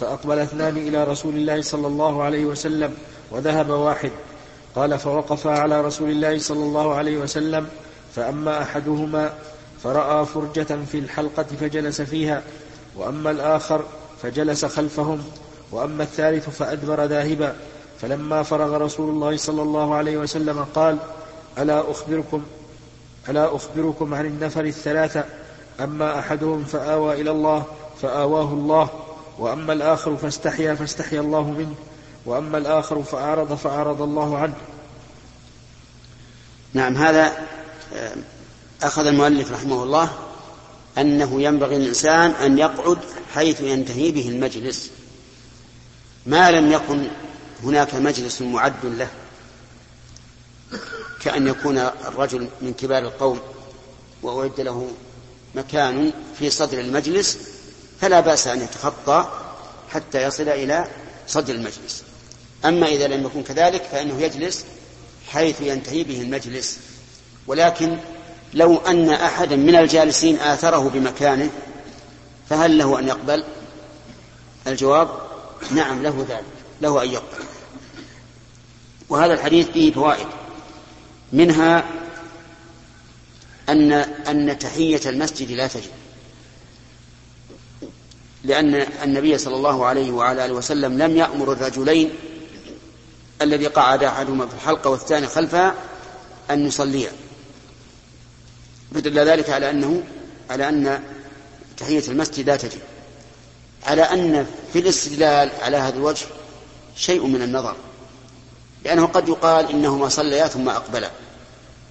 فأقبل 0.00 0.38
اثنان 0.38 0.76
إلى 0.76 1.04
رسول 1.04 1.34
الله 1.34 1.62
صلى 1.62 1.86
الله 1.86 2.22
عليه 2.22 2.44
وسلم 2.44 2.94
وذهب 3.30 3.70
واحد. 3.70 4.10
قال 4.74 4.98
فوقف 4.98 5.46
على 5.46 5.80
رسول 5.80 6.10
الله 6.10 6.38
صلى 6.38 6.64
الله 6.64 6.94
عليه 6.94 7.16
وسلم 7.16 7.66
فأما 8.16 8.62
أحدهما 8.62 9.32
فرأى 9.82 10.26
فرجة 10.26 10.78
في 10.92 10.98
الحلقة 10.98 11.46
فجلس 11.60 12.00
فيها 12.00 12.42
وأما 12.96 13.30
الآخر 13.30 13.84
فجلس 14.22 14.64
خلفهم 14.64 15.24
وأما 15.72 16.02
الثالث 16.02 16.48
فأدبر 16.48 17.04
ذاهبا. 17.04 17.56
فلما 18.00 18.42
فرغ 18.42 18.76
رسول 18.76 19.10
الله 19.10 19.36
صلى 19.36 19.62
الله 19.62 19.94
عليه 19.94 20.16
وسلم 20.16 20.66
قال 20.74 20.98
ألا 21.58 21.90
أخبركم 21.90 22.42
ألا 23.28 23.56
أخبركم 23.56 24.14
عن 24.14 24.26
النفر 24.26 24.64
الثلاثة؟ 24.64 25.24
أما 25.80 26.18
أحدهم 26.18 26.64
فآوى 26.64 27.20
إلى 27.20 27.30
الله 27.30 27.64
فآواه 28.02 28.52
الله 28.52 28.88
وأما 29.38 29.72
الآخر 29.72 30.16
فاستحيا 30.16 30.74
فاستحيا 30.74 31.20
الله 31.20 31.50
منه 31.50 31.74
وأما 32.26 32.58
الآخر 32.58 33.02
فأعرض 33.02 33.54
فأعرض 33.54 34.02
الله 34.02 34.38
عنه. 34.38 34.54
نعم 36.74 36.96
هذا 36.96 37.32
أخذ 38.82 39.06
المؤلف 39.06 39.52
رحمه 39.52 39.82
الله 39.82 40.10
أنه 40.98 41.42
ينبغي 41.42 41.78
للإنسان 41.78 42.30
أن 42.30 42.58
يقعد 42.58 42.98
حيث 43.34 43.60
ينتهي 43.60 44.12
به 44.12 44.28
المجلس 44.28 44.90
ما 46.26 46.50
لم 46.50 46.72
يكن 46.72 47.08
هناك 47.62 47.94
مجلس 47.94 48.42
معد 48.42 48.84
له 48.84 49.08
كأن 51.20 51.46
يكون 51.46 51.78
الرجل 51.78 52.48
من 52.62 52.72
كبار 52.72 53.02
القوم 53.02 53.40
وأعد 54.22 54.60
له 54.60 54.90
مكان 55.54 56.12
في 56.38 56.50
صدر 56.50 56.80
المجلس 56.80 57.38
فلا 58.00 58.20
بأس 58.20 58.46
أن 58.46 58.62
يتخطى 58.62 59.30
حتى 59.88 60.22
يصل 60.22 60.48
إلى 60.48 60.88
صدر 61.28 61.54
المجلس. 61.54 62.02
أما 62.64 62.86
إذا 62.86 63.06
لم 63.06 63.26
يكن 63.26 63.42
كذلك 63.42 63.82
فإنه 63.82 64.22
يجلس 64.22 64.64
حيث 65.28 65.60
ينتهي 65.60 66.04
به 66.04 66.20
المجلس. 66.20 66.78
ولكن 67.46 67.98
لو 68.54 68.76
أن 68.76 69.10
أحدا 69.10 69.56
من 69.56 69.76
الجالسين 69.76 70.38
آثره 70.38 70.90
بمكانه 70.94 71.50
فهل 72.48 72.78
له 72.78 72.98
أن 72.98 73.08
يقبل؟ 73.08 73.44
الجواب 74.66 75.08
نعم 75.70 76.02
له 76.02 76.26
ذلك 76.28 76.44
له 76.80 77.02
أن 77.02 77.08
يقبل. 77.08 77.44
وهذا 79.08 79.34
الحديث 79.34 79.68
فيه 79.68 79.92
فوائد 79.92 80.26
منها 81.32 81.84
أن 83.68 83.92
أن 83.92 84.58
تحية 84.58 85.00
المسجد 85.06 85.50
لا 85.50 85.66
تجب 85.66 85.90
لأن 88.44 88.74
النبي 89.02 89.38
صلى 89.38 89.56
الله 89.56 89.86
عليه 89.86 90.10
وعلى 90.10 90.44
آله 90.44 90.54
وسلم 90.54 91.02
لم 91.02 91.16
يأمر 91.16 91.52
الرجلين 91.52 92.10
الذي 93.42 93.66
قعد 93.66 94.04
أحدهما 94.04 94.46
في 94.46 94.54
الحلقة 94.54 94.90
والثاني 94.90 95.26
خلفها 95.26 95.74
أن 96.50 96.66
يصليا. 96.66 97.12
فدل 98.94 99.18
ذلك 99.18 99.50
على 99.50 99.70
أنه 99.70 100.02
على 100.50 100.68
أن 100.68 101.02
تحية 101.76 102.08
المسجد 102.08 102.46
لا 102.46 102.56
تجب. 102.56 102.80
على 103.84 104.02
أن 104.02 104.46
في 104.72 104.78
الاستدلال 104.78 105.50
على 105.62 105.76
هذا 105.76 105.96
الوجه 105.96 106.26
شيء 106.96 107.26
من 107.26 107.42
النظر. 107.42 107.76
لأنه 108.84 109.06
قد 109.06 109.28
يقال 109.28 109.70
إنهما 109.70 110.08
صليا 110.08 110.46
ثم 110.46 110.68
أقبلا. 110.68 111.10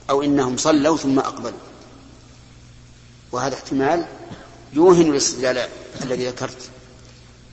أو 0.09 0.21
إنهم 0.21 0.57
صلوا 0.57 0.97
ثم 0.97 1.19
أقبلوا. 1.19 1.59
وهذا 3.31 3.55
احتمال 3.55 4.05
يوهن 4.73 5.11
الاستدلال 5.11 5.69
الذي 6.03 6.27
ذكرت. 6.27 6.69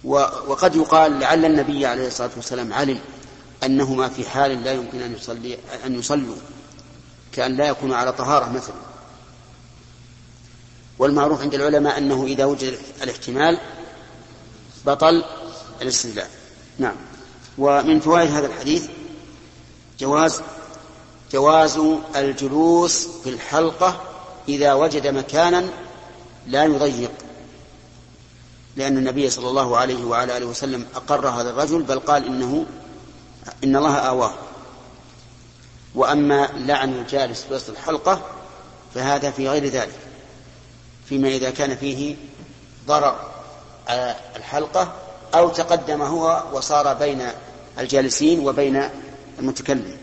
وقد 0.05 0.77
يقال 0.77 1.21
لعل 1.21 1.45
النبي 1.45 1.87
عليه 1.87 2.07
الصلاة 2.07 2.31
والسلام 2.37 2.73
علم 2.73 2.99
أنهما 3.65 4.09
في 4.09 4.29
حال 4.29 4.65
لا 4.65 4.73
يمكن 4.73 5.01
أن 5.01 5.15
يصلي 5.15 5.59
أن 5.87 5.99
يصلوا. 5.99 6.37
كأن 7.33 7.57
لا 7.57 7.69
يكونوا 7.69 7.97
على 7.97 8.13
طهارة 8.13 8.53
مثلا. 8.53 8.92
والمعروف 11.03 11.41
عند 11.41 11.55
العلماء 11.55 11.99
أنه 11.99 12.25
إذا 12.25 12.45
وجد 12.45 12.79
الاحتمال 13.03 13.59
بطل 14.87 15.25
الاستدلال. 15.83 16.27
نعم. 16.79 16.95
ومن 17.59 18.01
فوائد 18.01 18.31
هذا 18.31 18.47
الحديث 18.47 18.87
جواز 20.01 20.43
جواز 21.33 21.81
الجلوس 22.17 23.09
في 23.25 23.31
الحلقة 23.31 24.01
إذا 24.49 24.73
وجد 24.75 25.07
مكانا 25.07 25.69
لا 26.47 26.65
يضيق 26.65 27.13
لأن 28.77 28.99
النبي 28.99 29.31
صلى 29.31 29.49
الله 29.49 29.77
عليه 29.77 30.05
وعلى 30.05 30.37
آله 30.37 30.47
وسلم 30.47 30.87
أقر 30.95 31.29
هذا 31.29 31.51
الرجل 31.51 31.83
بل 31.83 31.99
قال 31.99 32.27
إنه 32.27 32.67
إن 33.65 33.77
الله 33.77 33.97
آواه. 33.97 34.35
وأما 35.95 36.49
لعن 36.57 36.93
الجالس 36.95 37.43
في 37.43 37.55
وسط 37.55 37.71
الحلقة 37.71 38.23
فهذا 38.95 39.31
في 39.31 39.49
غير 39.49 39.67
ذلك. 39.67 40.12
فيما 41.09 41.29
إذا 41.29 41.51
كان 41.51 41.77
فيه 41.77 42.17
ضرر 42.87 43.31
على 43.89 44.17
الحلقة 44.37 44.95
أو 45.35 45.49
تقدم 45.49 46.03
هو 46.03 46.45
وصار 46.53 46.95
بين 46.95 47.29
الجالسين 47.79 48.41
وبين 48.41 48.91
المتكلم. 49.39 49.97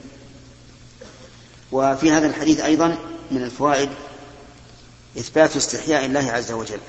وفي 1.71 2.11
هذا 2.11 2.27
الحديث 2.27 2.59
أيضا 2.59 2.97
من 3.31 3.43
الفوائد 3.43 3.89
إثبات 5.17 5.55
استحياء 5.55 6.05
الله 6.05 6.31
عز 6.31 6.51
وجل. 6.51 6.79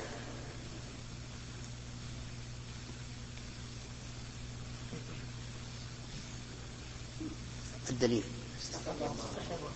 الدليل. 7.89 8.23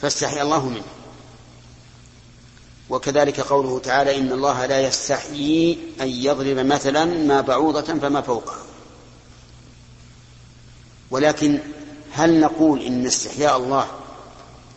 فاستحيا 0.02 0.42
الله 0.42 0.70
منه. 0.70 0.84
وكذلك 2.90 3.40
قوله 3.40 3.80
تعالى 3.80 4.18
إن 4.18 4.32
الله 4.32 4.66
لا 4.66 4.82
يستحيي 4.82 5.78
أن 6.02 6.08
يضرب 6.08 6.58
مثلا 6.58 7.06
ما 7.06 7.42
بعوضة 7.42 7.82
فما 7.82 8.22
فوقها. 8.22 8.64
ولكن 11.12 11.60
هل 12.12 12.40
نقول 12.40 12.82
إن 12.82 13.06
استحياء 13.06 13.58
الله 13.58 13.88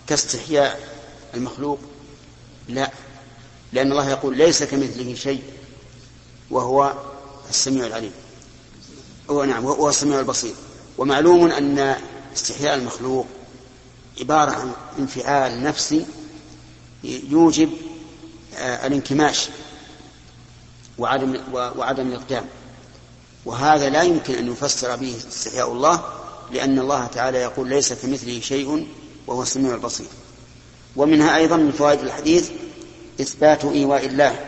كاستحياء 0.06 0.98
المخلوق؟ 1.34 1.78
لا. 2.68 2.90
لأن 3.72 3.92
الله 3.92 4.10
يقول 4.10 4.36
ليس 4.36 4.62
كمثله 4.62 5.14
شيء 5.14 5.42
وهو 6.50 6.94
السميع 7.50 7.86
العليم. 7.86 8.12
هو 9.30 9.44
نعم 9.44 9.64
وهو 9.64 9.88
السميع 9.88 10.20
البصير. 10.20 10.54
ومعلوم 10.98 11.50
أن 11.50 11.96
استحياء 12.36 12.74
المخلوق 12.74 13.26
عبارة 14.20 14.50
عن 14.50 14.72
انفعال 14.98 15.62
نفسي 15.62 16.06
يوجب 17.04 17.70
الانكماش 18.56 19.48
وعدم 20.98 21.40
وعدم 21.52 22.08
الإقدام. 22.08 22.44
وهذا 23.44 23.88
لا 23.88 24.02
يمكن 24.02 24.34
أن 24.34 24.52
يفسر 24.52 24.96
به 24.96 25.16
استحياء 25.28 25.72
الله 25.72 26.04
لأن 26.52 26.78
الله 26.78 27.06
تعالى 27.06 27.38
يقول 27.38 27.68
ليس 27.68 27.92
كمثله 27.92 28.40
شيء 28.40 28.88
وهو 29.26 29.42
السميع 29.42 29.74
البصير. 29.74 30.06
ومنها 30.96 31.36
أيضا 31.36 31.56
من 31.56 31.72
فوائد 31.72 32.00
الحديث 32.00 32.50
إثبات 33.20 33.64
إيواء 33.64 34.06
الله 34.06 34.44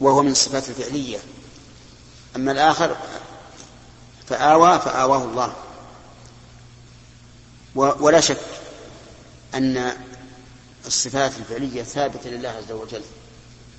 وهو 0.00 0.22
من 0.22 0.30
الصفات 0.30 0.68
الفعلية. 0.68 1.18
أما 2.36 2.52
الآخر 2.52 2.96
فآوى 4.26 4.78
فآواه 4.78 5.24
الله. 5.24 5.52
ولا 7.74 8.20
شك 8.20 8.40
أن 9.54 9.92
الصفات 10.86 11.32
الفعلية 11.38 11.82
ثابتة 11.82 12.30
لله 12.30 12.48
عز 12.48 12.72
وجل 12.72 13.02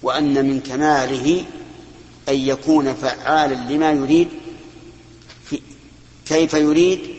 وأن 0.04 0.46
من 0.46 0.60
كماله 0.60 1.46
أن 2.30 2.36
يكون 2.36 2.94
فعالا 2.94 3.74
لما 3.74 3.92
يريد 3.92 4.30
في 5.50 5.62
كيف 6.26 6.54
يريد 6.54 7.16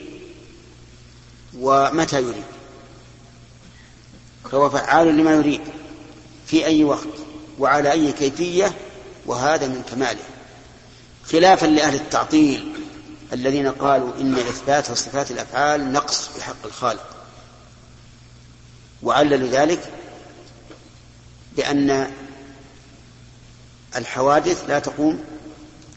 ومتى 1.59 2.23
يريد. 2.23 2.45
فهو 4.51 4.71
فعال 4.71 5.17
لما 5.17 5.35
يريد 5.35 5.61
في 6.47 6.67
أي 6.67 6.85
وقت 6.85 7.07
وعلى 7.59 7.93
أي 7.93 8.13
كيفية 8.13 8.73
وهذا 9.27 9.67
من 9.67 9.83
كماله. 9.91 10.25
خلافا 11.25 11.67
لأهل 11.67 11.95
التعطيل 11.95 12.73
الذين 13.33 13.69
قالوا 13.69 14.13
إن 14.21 14.35
إثبات 14.35 14.93
صفات 14.93 15.31
الأفعال 15.31 15.93
نقص 15.93 16.29
في 16.29 16.43
حق 16.45 16.67
الخالق. 16.67 17.16
وعللوا 19.03 19.49
ذلك 19.49 19.93
بأن 21.57 22.11
الحوادث 23.97 24.65
لا 24.69 24.79
تقوم 24.79 25.25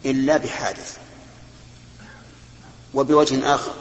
إلا 0.06 0.38
بحادث. 0.38 0.98
وبوجه 2.94 3.56
آخر 3.56 3.74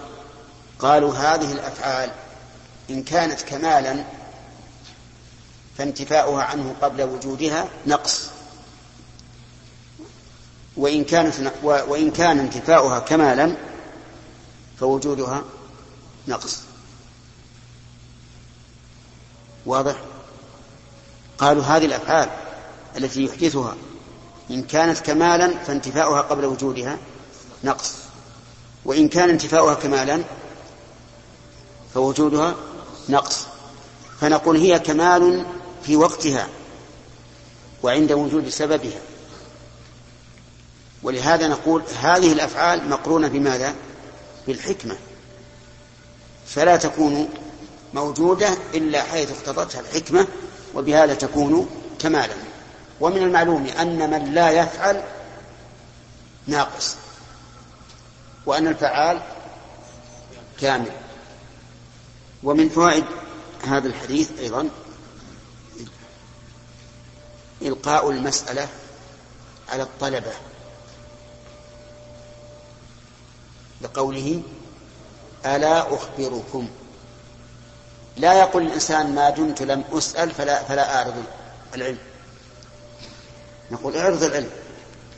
قالوا 0.78 1.14
هذه 1.14 1.52
الأفعال 1.52 2.10
إن 2.90 3.02
كانت 3.02 3.42
كمالا 3.42 4.04
فانتفاؤها 5.78 6.42
عنه 6.42 6.74
قبل 6.82 7.02
وجودها 7.02 7.68
نقص. 7.86 8.28
وإن 10.76 11.04
كانت 11.04 11.34
وإن 11.62 12.10
كان 12.10 12.38
انتفاؤها 12.38 12.98
كمالا 12.98 13.56
فوجودها 14.80 15.44
نقص. 16.28 16.67
واضح؟ 19.66 19.96
قالوا 21.38 21.62
هذه 21.62 21.84
الأفعال 21.84 22.28
التي 22.96 23.24
يحدثها 23.24 23.76
إن 24.50 24.62
كانت 24.62 24.98
كمالا 24.98 25.58
فانتفاؤها 25.58 26.20
قبل 26.20 26.44
وجودها 26.44 26.98
نقص 27.64 27.94
وإن 28.84 29.08
كان 29.08 29.30
انتفاؤها 29.30 29.74
كمالا 29.74 30.22
فوجودها 31.94 32.54
نقص. 33.08 33.46
فنقول 34.20 34.56
هي 34.56 34.78
كمال 34.78 35.46
في 35.82 35.96
وقتها 35.96 36.48
وعند 37.82 38.12
وجود 38.12 38.48
سببها. 38.48 39.00
ولهذا 41.02 41.48
نقول 41.48 41.82
هذه 42.00 42.32
الأفعال 42.32 42.88
مقرونة 42.88 43.28
بماذا؟ 43.28 43.74
بالحكمة. 44.46 44.96
فلا 46.46 46.76
تكون 46.76 47.28
موجودة 47.94 48.48
إلا 48.74 49.02
حيث 49.02 49.30
اقتضتها 49.30 49.80
الحكمة 49.80 50.26
وبهذا 50.74 51.14
تكون 51.14 51.70
كمالا. 51.98 52.34
ومن 53.00 53.22
المعلوم 53.22 53.66
أن 53.66 54.10
من 54.10 54.34
لا 54.34 54.50
يفعل 54.50 55.02
ناقص 56.46 56.96
وأن 58.46 58.66
الفعال 58.66 59.22
كامل. 60.60 60.92
ومن 62.42 62.68
فوائد 62.68 63.04
هذا 63.64 63.88
الحديث 63.88 64.30
أيضا 64.38 64.68
إلقاء 67.62 68.10
المسألة 68.10 68.68
على 69.68 69.82
الطلبة 69.82 70.32
بقوله 73.80 74.42
ألا 75.46 75.94
أخبركم؟ 75.94 76.68
لا 78.18 78.32
يقول 78.32 78.66
الإنسان 78.66 79.14
ما 79.14 79.30
دمت 79.30 79.62
لم 79.62 79.84
أسأل 79.92 80.30
فلا, 80.30 80.62
فلا 80.62 80.96
أعرض 80.96 81.24
العلم. 81.74 81.98
نقول 83.70 83.96
اعرض 83.96 84.22
العلم. 84.22 84.50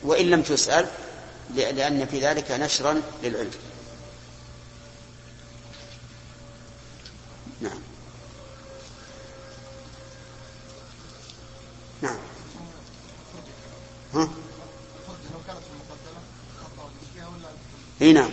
وإن 0.03 0.25
لم 0.25 0.41
تسأل 0.41 0.87
لأن 1.55 2.05
في 2.05 2.19
ذلك 2.19 2.51
نشرا 2.51 3.01
للعلم. 3.23 3.51
نعم. 7.61 7.79
نعم. 12.01 12.17
ها؟ 14.13 14.29
إي 18.01 18.13
نعم. 18.13 18.31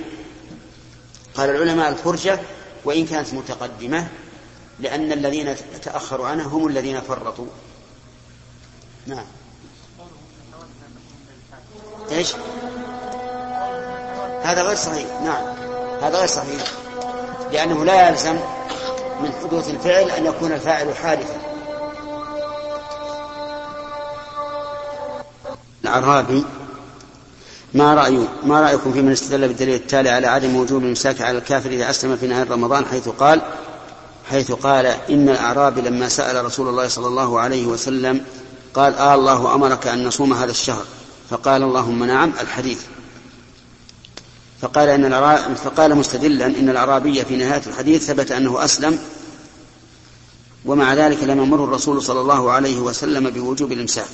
قال 1.35 1.51
العلماء 1.51 1.89
الفرجة 1.89 2.41
وإن 2.85 3.07
كانت 3.07 3.35
متقدمة 3.35 4.09
لأن 4.81 5.13
الذين 5.13 5.57
تأخروا 5.83 6.29
عنها 6.29 6.47
هم 6.47 6.67
الذين 6.67 7.01
فرطوا. 7.01 7.47
نعم. 9.07 9.25
إيش؟ 12.11 12.35
هذا 14.43 14.63
غير 14.63 14.77
صحيح. 14.77 15.21
نعم. 15.25 15.45
هذا 16.03 16.19
غير 16.19 16.27
صحيح. 16.27 16.63
لأنه 17.53 17.85
لا 17.85 18.09
يلزم 18.09 18.37
من 19.21 19.33
حدوث 19.43 19.71
الفعل 19.71 20.11
أن 20.11 20.27
يكون 20.27 20.53
الفاعل 20.53 20.95
حادثا. 20.95 21.41
الأعرابي 25.83 26.45
ما 27.75 27.95
رأي 27.95 28.29
ما 28.45 28.61
رأيكم 28.61 28.93
في 28.93 29.03
من 29.03 29.13
استدل 29.13 29.49
بالدليل 29.49 29.75
التالي 29.75 30.11
على 30.11 30.27
عدم 30.27 30.57
وجوب 30.57 30.83
الإمساك 30.83 31.23
على 31.23 31.39
الكافر 31.39 31.71
إذا 31.71 31.91
أسلم 31.91 32.17
في 32.17 32.27
نهار 32.27 32.51
رمضان 32.51 32.87
حيث 32.87 33.09
قال 33.09 33.41
حيث 34.31 34.53
قال 34.53 34.87
إن 34.87 35.29
الأعرابي 35.29 35.81
لما 35.81 36.09
سأل 36.09 36.45
رسول 36.45 36.69
الله 36.69 36.89
صلى 36.89 37.07
الله 37.07 37.41
عليه 37.41 37.67
وسلم 37.67 38.25
قال 38.75 38.95
آه 38.95 39.15
الله 39.15 39.55
أمرك 39.55 39.87
أن 39.87 40.05
نصوم 40.05 40.33
هذا 40.33 40.51
الشهر 40.51 40.85
فقال 41.31 41.63
اللهم 41.63 42.05
نعم 42.05 42.33
الحديث. 42.41 42.81
فقال 44.61 44.89
إن 44.89 45.55
فقال 45.55 45.95
مستدلا 45.95 46.47
إن 46.47 46.69
الأعرابي 46.69 47.25
في 47.25 47.37
نهاية 47.37 47.63
الحديث 47.67 48.05
ثبت 48.05 48.33
أنه 48.33 48.65
أسلم 48.65 48.99
ومع 50.65 50.95
ذلك 50.95 51.23
لم 51.23 51.43
يمر 51.43 51.65
الرسول 51.65 52.03
صلى 52.03 52.21
الله 52.21 52.51
عليه 52.51 52.79
وسلم 52.79 53.31
بوجوب 53.31 53.73
الإمساك. 53.73 54.09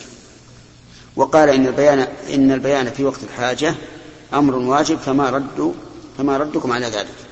وقال 1.17 1.49
إن 1.49 1.67
البيان 1.67 2.07
إن 2.35 2.53
البيان 2.53 2.91
في 2.91 3.05
وقت 3.05 3.23
الحاجة 3.23 3.75
أمر 4.35 4.55
واجب 4.55 4.99
فما 4.99 5.31
رد 5.31 5.75
فما 6.19 6.37
ردكم 6.37 6.73
على 6.73 6.87
ذلك. 6.87 7.24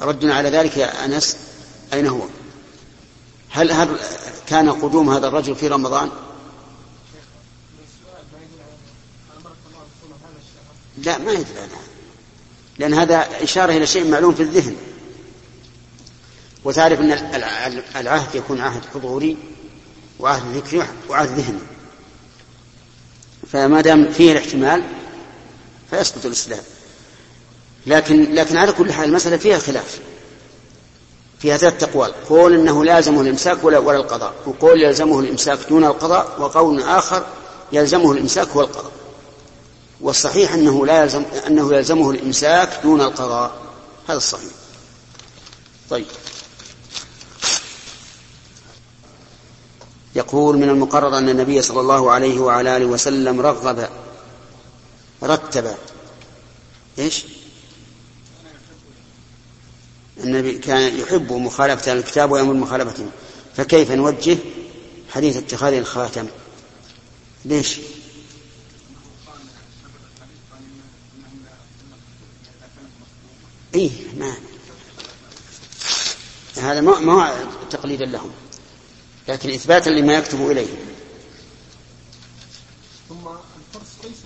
ردنا 0.00 0.34
على 0.34 0.50
ذلك 0.50 0.76
يا 0.76 1.04
أنس 1.04 1.36
أين 1.92 2.06
هو؟ 2.06 2.22
هل 3.50 3.72
هل 3.72 3.98
كان 4.46 4.70
قدوم 4.70 5.10
هذا 5.10 5.28
الرجل 5.28 5.56
في 5.56 5.68
رمضان؟ 5.68 6.10
لا 10.98 11.18
ما 11.18 11.32
يدري 11.32 11.58
عنها 11.58 11.82
لأن 12.78 12.94
هذا 12.94 13.42
إشارة 13.42 13.72
إلى 13.72 13.86
شيء 13.86 14.10
معلوم 14.10 14.34
في 14.34 14.42
الذهن. 14.42 14.76
وتعرف 16.64 17.00
أن 17.00 17.12
العهد 17.96 18.34
يكون 18.34 18.60
عهد 18.60 18.82
حضوري 18.94 19.36
وعهد 20.18 20.56
ذكري 20.56 20.82
وعهد 21.08 21.28
ذهني. 21.28 21.60
فما 23.52 23.80
دام 23.80 24.12
فيه 24.12 24.32
الاحتمال 24.32 24.82
فيسقط 25.90 26.26
الإسلام. 26.26 26.62
لكن 27.88 28.34
لكن 28.34 28.56
على 28.56 28.72
كل 28.72 28.92
حال 28.92 29.08
المسألة 29.08 29.36
فيها 29.36 29.58
خلاف. 29.58 29.98
فيها 31.38 31.56
ثلاث 31.56 31.82
أقوال. 31.82 32.12
قول 32.28 32.54
أنه 32.54 32.84
لازمه 32.84 33.20
الإمساك 33.20 33.64
ولا, 33.64 33.78
ولا 33.78 33.98
القضاء. 33.98 34.34
وقول 34.46 34.82
يلزمه 34.82 35.20
الإمساك 35.20 35.58
دون 35.68 35.84
القضاء 35.84 36.36
وقول 36.40 36.82
آخر 36.82 37.26
يلزمه 37.72 38.12
الإمساك 38.12 38.56
والقضاء 38.56 38.92
والصحيح 40.00 40.52
أنه 40.52 40.86
لا 40.86 41.02
يلزم 41.02 41.22
أنه 41.46 41.74
يلزمه 41.74 42.10
الإمساك 42.10 42.80
دون 42.82 43.00
القضاء. 43.00 43.52
هذا 44.08 44.16
الصحيح. 44.16 44.52
طيب. 45.90 46.06
يقول 50.14 50.56
من 50.56 50.68
المقرر 50.68 51.18
أن 51.18 51.28
النبي 51.28 51.62
صلى 51.62 51.80
الله 51.80 52.10
عليه 52.10 52.40
وعلى 52.40 52.76
آله 52.76 52.86
وسلم 52.86 53.40
رغب 53.40 53.88
رتب. 55.22 55.74
إيش؟ 56.98 57.24
النبي 60.24 60.58
كان 60.58 60.98
يحب 60.98 61.32
مخالفة 61.32 61.92
الكتاب 61.92 62.30
ويأمر 62.30 62.52
مخالفته. 62.52 63.06
فكيف 63.56 63.90
نوجه 63.90 64.38
حديث 65.10 65.36
اتخاذ 65.36 65.72
الخاتم؟ 65.72 66.26
ليش؟ 67.44 67.78
إيه 73.74 73.90
ما 74.16 74.34
هذا 76.56 76.80
ما 76.80 77.00
ما 77.00 77.46
تقليدا 77.70 78.04
لهم. 78.04 78.30
لكن 79.28 79.50
إثباتا 79.50 79.90
لما 79.90 80.14
يكتب 80.14 80.50
إليه. 80.50 80.74
ثم 83.08 83.14
الفرس 83.16 84.04
ليس 84.04 84.18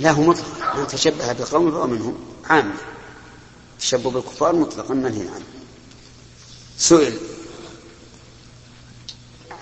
لا 0.00 0.10
هو 0.10 0.22
مطلق. 0.22 0.76
من 0.76 0.86
تشبه 0.86 1.32
بقوم 1.32 1.70
فهو 1.70 1.86
منهم. 1.86 2.18
عام. 2.44 2.74
التشبه 3.78 4.10
بالكفار 4.10 4.56
مطلقا 4.56 4.94
منهي 4.94 5.28
عنه. 5.28 5.44
سئل 6.78 7.12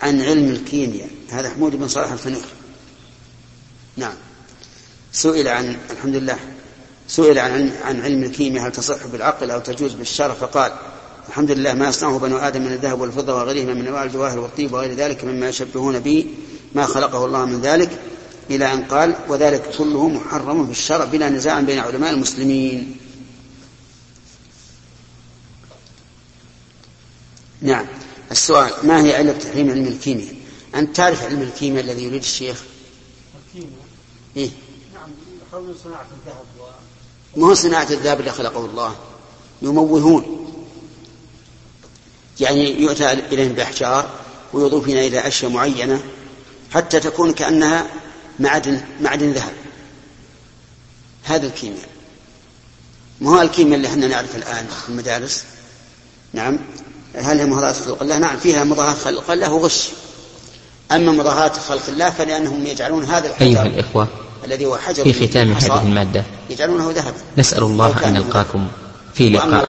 عن 0.03 0.23
علم 0.23 0.51
الكيمياء. 0.51 1.11
هذا 1.31 1.51
حمود 1.51 1.77
بن 1.77 1.89
صالح 1.89 2.13
الفنيخ. 2.13 2.45
نعم. 3.97 4.15
سئل 5.13 5.49
عن 5.49 5.77
الحمد 5.91 6.17
لله 6.17 6.39
سئل 7.09 7.39
عن 7.39 7.73
عن 7.85 8.03
علم 8.03 8.23
الكيمياء 8.23 8.67
هل 8.67 8.73
تصح 8.73 9.07
بالعقل 9.07 9.51
أو 9.51 9.61
تجوز 9.61 9.93
بالشرع؟ 9.93 10.35
فقال 10.35 10.73
الحمد 11.29 11.51
لله 11.51 11.75
ما 11.75 11.89
يصنعه 11.89 12.19
بنو 12.19 12.37
آدم 12.37 12.63
من 12.63 12.73
الذهب 12.73 13.01
والفضة 13.01 13.35
وغيرهما 13.35 13.75
من 13.75 13.87
أنواع 13.87 14.05
الجواهر 14.05 14.39
والطيب 14.39 14.73
وغير 14.73 14.95
ذلك 14.95 15.25
مما 15.25 15.49
يشبهون 15.49 15.99
به 15.99 16.27
ما 16.75 16.87
خلقه 16.87 17.25
الله 17.25 17.45
من 17.45 17.61
ذلك 17.61 17.91
إلى 18.51 18.73
أن 18.73 18.85
قال 18.85 19.15
وذلك 19.29 19.71
كله 19.79 20.09
محرم 20.09 20.67
في 20.67 20.73
الشرع 20.73 21.05
بلا 21.05 21.29
نزاع 21.29 21.61
بين 21.61 21.79
علماء 21.79 22.11
المسلمين. 22.13 22.97
نعم. 27.63 27.87
السؤال 28.31 28.73
ما 28.83 29.05
هي 29.05 29.17
علة 29.17 29.33
تحريم 29.33 29.71
علم 29.71 29.87
الكيمياء؟ 29.87 30.35
أنت 30.75 30.97
تعرف 30.97 31.23
علم 31.23 31.43
الكيمياء 31.43 31.85
الذي 31.85 32.05
يريد 32.05 32.23
الشيخ؟ 32.23 32.63
الكيمياء؟ 33.47 33.87
إيه؟ 34.37 34.51
نعم 34.95 35.11
يحاولون 35.49 35.75
صناعة 35.85 36.07
الذهب 36.21 36.45
و... 36.61 37.41
ما 37.41 37.47
هو 37.47 37.55
صناعة 37.55 37.87
الذهب 37.91 38.21
اللي 38.21 38.31
خلقه 38.33 38.65
الله؟ 38.65 38.97
يموهون. 39.63 40.47
يعني 42.41 42.81
يؤتى 42.81 43.13
إليهم 43.13 43.53
بأحجار 43.53 44.11
ويضيفون 44.53 44.97
إلى 44.97 45.29
أشياء 45.29 45.51
معينة 45.51 46.03
حتى 46.71 47.01
تكون 47.01 47.33
كأنها 47.33 47.87
معدن 48.39 48.81
معدن 49.01 49.31
ذهب. 49.31 49.53
هذا 51.25 51.47
الكيمياء. 51.47 51.89
ما 53.21 53.31
هو 53.31 53.41
الكيمياء 53.43 53.77
اللي 53.77 53.89
إحنا 53.89 54.07
نعرف 54.07 54.37
الآن 54.37 54.67
في 54.67 54.89
المدارس؟ 54.89 55.45
نعم. 56.33 56.59
هل 57.17 57.39
هي 57.39 57.47
مضاهاة 57.47 57.73
خلق 57.73 58.03
الله 58.03 58.19
نعم 58.19 58.37
فيها 58.37 58.65
مضاهاة 58.65 58.95
خلق 58.95 59.31
الله 59.31 59.53
وغش 59.53 59.89
أما 60.93 61.13
مضاهاة 61.13 61.53
خلق 61.69 61.83
الله 61.89 62.11
فلأنهم 62.11 62.67
يجعلون 62.67 63.05
هذا 63.05 63.29
الحجر 63.29 63.47
أيها 63.47 63.67
الإخوة 63.67 64.09
الذي 64.45 64.67
هو 64.67 64.77
حجر 64.77 65.05
في 65.05 65.29
ختام 65.29 65.53
هذه 65.53 65.83
المادة 65.83 66.25
يجعلونه 66.51 66.91
ذهبا 66.91 67.17
نسأل 67.39 67.63
الله 67.63 68.07
أن. 68.09 68.13
نلقاكم 68.13 68.69
في 69.15 69.29
لقاء 69.31 69.67